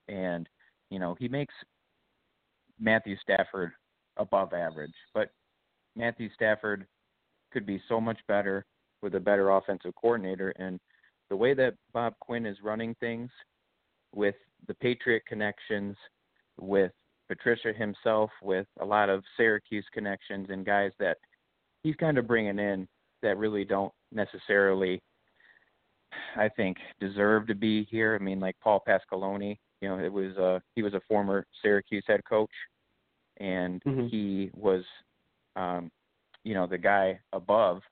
and 0.09 0.49
you 0.91 0.99
know 0.99 1.15
he 1.21 1.29
makes 1.29 1.55
Matthew 2.81 3.17
Stafford 3.23 3.73
above 4.17 4.53
average, 4.53 4.95
but 5.15 5.31
Matthew 5.95 6.29
Stafford 6.35 6.87
could 7.53 7.65
be 7.65 7.81
so 7.89 8.01
much 8.01 8.19
better 8.27 8.65
with 9.03 9.15
a 9.15 9.21
better 9.21 9.51
offensive 9.51 9.95
coordinator. 9.95 10.51
And 10.59 10.81
the 11.29 11.37
way 11.37 11.55
that 11.55 11.75
Bob 11.93 12.15
Quinn 12.19 12.45
is 12.45 12.57
running 12.61 12.95
things 12.99 13.31
with 14.13 14.35
the 14.67 14.75
Patriot 14.75 15.23
connections, 15.27 15.97
with 16.59 16.93
Patricia 17.29 17.73
himself, 17.73 18.31
with 18.43 18.67
a 18.81 18.85
lot 18.85 19.09
of 19.09 19.25
Syracuse 19.37 19.87
connections 19.93 20.49
and 20.51 20.65
guys 20.65 20.93
that 20.99 21.19
he's 21.83 21.97
kind 21.97 22.19
of 22.19 22.27
bringing 22.27 22.59
in 22.59 22.87
that 23.23 23.39
really 23.39 23.65
don't 23.65 23.93
necessarily, 24.13 25.03
I 26.37 26.49
think, 26.49 26.77
deserve 27.01 27.47
to 27.49 27.55
be 27.55 27.85
here. 27.91 28.17
I 28.19 28.23
mean, 28.23 28.41
like 28.41 28.57
Paul 28.63 28.83
Pasqualoni, 28.87 29.59
you 29.81 29.89
know, 29.89 29.99
it 29.99 30.13
was 30.13 30.37
uh 30.37 30.61
he 30.75 30.83
was 30.83 30.95
a 30.95 31.01
former 31.09 31.47
Syracuse 31.63 32.05
head 32.07 32.23
coach, 32.29 32.51
and 33.39 33.83
mm-hmm. 33.85 34.07
he 34.07 34.51
was, 34.55 34.85
um, 35.57 35.91
you 36.45 36.55
know, 36.55 36.67
the 36.67 36.79
guy 36.79 37.19
above 37.33 37.83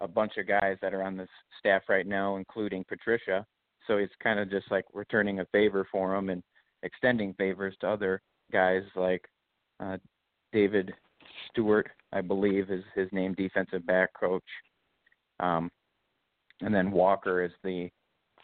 a 0.00 0.08
bunch 0.08 0.36
of 0.36 0.46
guys 0.46 0.76
that 0.80 0.94
are 0.94 1.02
on 1.02 1.16
this 1.16 1.28
staff 1.58 1.82
right 1.88 2.06
now, 2.06 2.36
including 2.36 2.84
Patricia. 2.88 3.44
So 3.86 3.96
it's 3.96 4.14
kind 4.22 4.38
of 4.38 4.50
just 4.50 4.70
like 4.70 4.84
returning 4.92 5.40
a 5.40 5.46
favor 5.46 5.86
for 5.90 6.14
him 6.14 6.28
and 6.28 6.42
extending 6.82 7.34
favors 7.34 7.74
to 7.80 7.88
other 7.88 8.22
guys 8.52 8.82
like 8.94 9.24
uh, 9.80 9.96
David 10.52 10.92
Stewart, 11.50 11.88
I 12.12 12.20
believe, 12.20 12.70
is 12.70 12.84
his 12.94 13.08
name, 13.12 13.34
defensive 13.34 13.86
back 13.86 14.10
coach. 14.18 14.44
Um, 15.40 15.70
and 16.60 16.74
then 16.74 16.90
Walker 16.90 17.42
is 17.44 17.52
the 17.62 17.88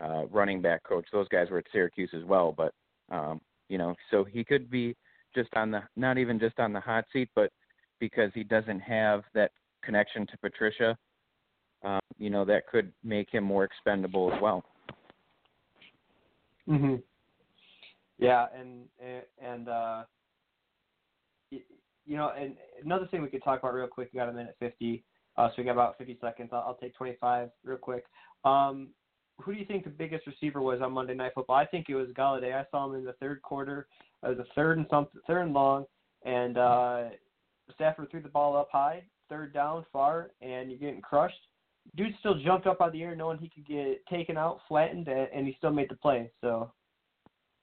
uh, 0.01 0.27
running 0.31 0.61
back 0.61 0.83
coach. 0.85 1.07
Those 1.13 1.29
guys 1.29 1.51
were 1.51 1.59
at 1.59 1.67
Syracuse 1.73 2.11
as 2.15 2.25
well, 2.25 2.55
but 2.57 2.73
um, 3.11 3.41
you 3.69 3.79
know, 3.79 3.95
so 4.11 4.25
he 4.25 4.45
could 4.45 4.71
be 4.71 4.95
just 5.35 5.51
on 5.57 5.71
the 5.71 5.83
not 5.97 6.19
even 6.19 6.39
just 6.39 6.59
on 6.59 6.73
the 6.73 6.81
hot 6.81 7.05
seat, 7.13 7.29
but 7.35 7.51
because 7.99 8.31
he 8.35 8.45
doesn't 8.45 8.81
have 8.81 9.23
that 9.35 9.51
connection 9.83 10.27
to 10.27 10.39
Patricia, 10.39 10.97
um, 11.85 12.01
you 12.19 12.31
know, 12.31 12.45
that 12.45 12.67
could 12.67 12.93
make 13.03 13.31
him 13.31 13.45
more 13.45 13.65
expendable 13.65 14.33
as 14.33 14.41
well. 14.41 14.65
Mhm. 16.69 17.03
Yeah, 18.19 18.47
and 18.57 18.85
and 19.43 19.69
uh, 19.69 20.03
you 21.51 22.17
know, 22.17 22.31
and 22.39 22.55
another 22.85 23.07
thing 23.07 23.23
we 23.23 23.29
could 23.29 23.43
talk 23.43 23.59
about 23.59 23.75
real 23.75 23.89
quick. 23.89 24.11
We 24.13 24.19
got 24.19 24.29
a 24.29 24.33
minute 24.33 24.57
fifty, 24.61 25.03
uh, 25.37 25.49
so 25.49 25.55
we 25.59 25.65
got 25.65 25.73
about 25.73 25.99
fifty 25.99 26.17
seconds. 26.21 26.51
I'll, 26.53 26.61
I'll 26.61 26.77
take 26.77 26.95
twenty 26.95 27.17
five 27.21 27.51
real 27.65 27.77
quick. 27.77 28.05
Um, 28.45 28.91
who 29.41 29.53
do 29.53 29.59
you 29.59 29.65
think 29.65 29.83
the 29.83 29.91
biggest 29.91 30.29
receiver 30.29 30.63
was 30.63 30.81
on 30.81 30.93
Monday 30.93 31.15
Night 31.15 31.33
Football? 31.35 31.57
I 31.57 31.67
think 31.67 31.87
it 31.89 31.97
was 31.97 32.09
Golladay. 32.11 32.55
I 32.55 32.65
saw 32.71 32.89
him 32.89 32.95
in 32.95 33.05
the 33.05 33.15
third 33.15 33.43
quarter. 33.43 33.89
It 34.23 34.29
was 34.29 34.39
a 34.39 34.55
third 34.55 34.79
and 34.79 34.87
something, 34.89 35.21
third 35.27 35.43
and 35.43 35.53
long, 35.53 35.87
and 36.25 36.57
uh, 36.57 37.05
Stafford 37.75 38.13
threw 38.13 38.23
the 38.23 38.29
ball 38.29 38.57
up 38.57 38.69
high, 38.71 39.03
third 39.29 39.53
down, 39.53 39.85
far, 39.93 40.31
and 40.41 40.71
you're 40.71 40.79
getting 40.79 41.01
crushed. 41.01 41.35
Dude 41.97 42.15
still 42.21 42.39
jumped 42.39 42.69
up 42.69 42.81
out 42.81 42.89
of 42.89 42.93
the 42.93 43.03
air, 43.03 43.17
knowing 43.17 43.39
he 43.39 43.49
could 43.49 43.67
get 43.67 44.07
taken 44.07 44.37
out, 44.37 44.61
flattened, 44.69 45.09
and 45.09 45.47
he 45.49 45.55
still 45.59 45.73
made 45.73 45.91
the 45.91 45.97
play. 45.97 46.31
So. 46.41 46.71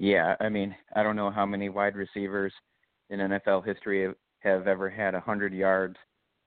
Yeah, 0.01 0.35
I 0.39 0.49
mean, 0.49 0.75
I 0.95 1.03
don't 1.03 1.15
know 1.15 1.29
how 1.29 1.45
many 1.45 1.69
wide 1.69 1.95
receivers 1.95 2.51
in 3.11 3.19
NFL 3.19 3.63
history 3.63 4.01
have, 4.01 4.15
have 4.39 4.67
ever 4.67 4.89
had 4.89 5.13
a 5.13 5.19
hundred 5.19 5.53
yards 5.53 5.95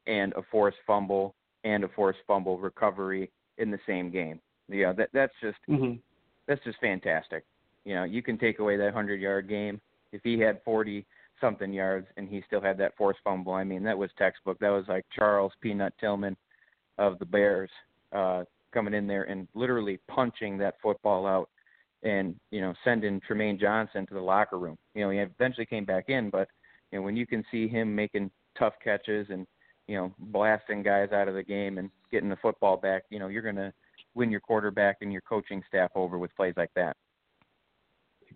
and 0.09 0.33
a 0.33 0.43
forced 0.51 0.79
fumble 0.85 1.37
and 1.63 1.85
a 1.85 1.89
forced 1.95 2.19
fumble 2.27 2.59
recovery 2.59 3.31
in 3.59 3.71
the 3.71 3.79
same 3.87 4.11
game. 4.11 4.41
Yeah, 4.69 4.93
that 4.95 5.11
that's 5.13 5.33
just 5.41 5.59
mm-hmm. 5.71 5.99
that's 6.49 6.65
just 6.65 6.81
fantastic. 6.81 7.45
You 7.85 7.95
know, 7.95 8.03
you 8.03 8.25
can 8.25 8.39
take 8.39 8.59
away 8.59 8.77
that 8.77 8.93
hundred 8.93 9.21
yard 9.21 9.49
game. 9.49 9.81
If 10.11 10.23
he 10.25 10.37
had 10.41 10.61
forty 10.65 11.07
something 11.41 11.73
yards 11.73 12.09
and 12.17 12.29
he 12.29 12.43
still 12.49 12.61
had 12.61 12.77
that 12.79 12.97
forced 12.97 13.21
fumble, 13.23 13.53
I 13.53 13.63
mean 13.63 13.85
that 13.85 13.97
was 13.97 14.11
textbook. 14.19 14.59
That 14.59 14.71
was 14.71 14.87
like 14.89 15.05
Charles 15.15 15.53
Peanut 15.61 15.95
Tillman 16.01 16.37
of 16.99 17.21
the 17.21 17.27
Bears 17.27 17.71
uh 18.11 18.43
coming 18.73 18.95
in 18.95 19.07
there 19.07 19.23
and 19.25 19.47
literally 19.55 20.01
punching 20.09 20.59
that 20.59 20.75
football 20.83 21.25
out 21.25 21.51
and, 22.05 22.37
you 22.51 22.61
know, 22.61 22.75
sending 22.85 23.21
Trumaine 23.21 23.59
Johnson 23.59 24.07
to 24.07 24.15
the 24.15 24.21
locker 24.21 24.59
room. 24.59 24.77
You 24.95 25.03
know, 25.03 25.11
he 25.11 25.19
eventually 25.19 25.67
came 25.67 25.85
back 25.85 26.05
in, 26.09 26.31
but 26.31 26.49
you 26.93 26.99
know, 26.99 27.03
when 27.03 27.17
you 27.17 27.27
can 27.27 27.45
see 27.51 27.67
him 27.67 27.95
making 27.95 28.31
tough 28.59 28.75
catches 28.83 29.27
and, 29.31 29.47
you 29.89 29.97
know, 29.97 30.15
blasting 30.19 30.83
guys 30.83 31.11
out 31.13 31.29
of 31.29 31.35
the 31.35 31.43
game 31.43 31.79
and 31.79 31.91
getting 32.13 32.29
the 32.29 32.37
football 32.37 32.77
back, 32.77 33.05
you 33.11 33.19
know, 33.19 33.29
you're 33.29 33.43
gonna 33.43 33.73
win 34.15 34.31
your 34.31 34.41
quarterback 34.41 34.99
and 35.01 35.13
your 35.13 35.23
coaching 35.23 35.63
staff 35.67 35.91
over 35.95 36.19
with 36.19 36.35
plays 36.37 36.55
like 36.57 36.71
that. 36.77 36.97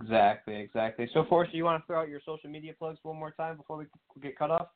Exactly, 0.00 0.56
exactly. 0.56 1.08
So, 1.12 1.24
Forrester, 1.28 1.56
you 1.56 1.64
want 1.64 1.82
to 1.82 1.86
throw 1.86 2.02
out 2.02 2.08
your 2.08 2.20
social 2.24 2.50
media 2.50 2.72
plugs 2.78 2.98
one 3.02 3.16
more 3.16 3.32
time 3.32 3.56
before 3.56 3.76
we 3.78 3.86
get 4.20 4.38
cut 4.38 4.50
off? 4.50 4.68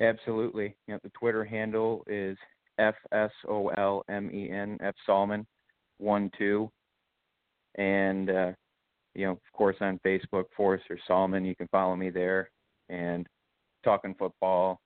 Absolutely. 0.00 0.76
You 0.86 0.94
know, 0.94 1.00
the 1.02 1.10
Twitter 1.10 1.44
handle 1.44 2.04
is 2.06 2.36
F 2.78 2.94
S 3.12 3.30
O 3.48 3.68
L 3.68 4.04
M 4.08 4.30
E 4.32 4.50
N 4.50 4.78
F 4.82 4.94
Solomon 5.06 5.46
one 5.98 6.30
two, 6.36 6.70
and 7.76 8.30
uh, 8.30 8.52
you 9.14 9.26
know, 9.26 9.32
of 9.32 9.52
course, 9.52 9.76
on 9.80 10.00
Facebook, 10.04 10.44
Forrester 10.56 10.98
Solomon. 11.06 11.44
You 11.44 11.54
can 11.54 11.68
follow 11.68 11.94
me 11.96 12.10
there, 12.10 12.50
and 12.88 13.26
talking 13.84 14.14
football 14.18 14.80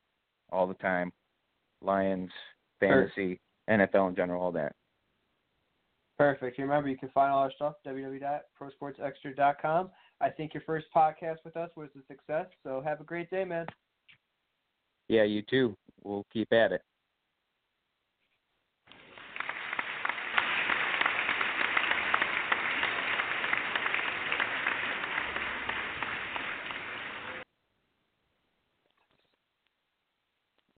all 0.53 0.67
the 0.67 0.75
time, 0.75 1.11
Lions, 1.83 2.31
fantasy, 2.81 3.41
NFL 3.69 4.11
in 4.11 4.17
general, 4.17 4.43
all 4.43 4.53
that. 4.53 4.73
Perfect. 6.19 6.59
Remember, 6.59 6.89
you 6.89 6.99
can 6.99 7.09
find 7.11 7.33
all 7.33 7.39
our 7.39 7.53
stuff 7.53 7.75
www.prosportsextra.com. 7.87 9.91
I 10.21 10.29
think 10.29 10.53
your 10.53 10.63
first 10.67 10.87
podcast 10.95 11.37
with 11.47 11.57
us 11.57 11.71
was 11.77 11.89
a 11.97 12.01
success. 12.13 12.47
So 12.63 12.83
have 12.85 13.01
a 13.01 13.05
great 13.05 13.31
day, 13.31 13.45
man. 13.45 13.65
Yeah, 15.09 15.25
you 15.25 15.43
too. 15.49 15.75
We'll 16.05 16.27
keep 16.31 16.53
at 16.53 16.73
it. 16.73 16.83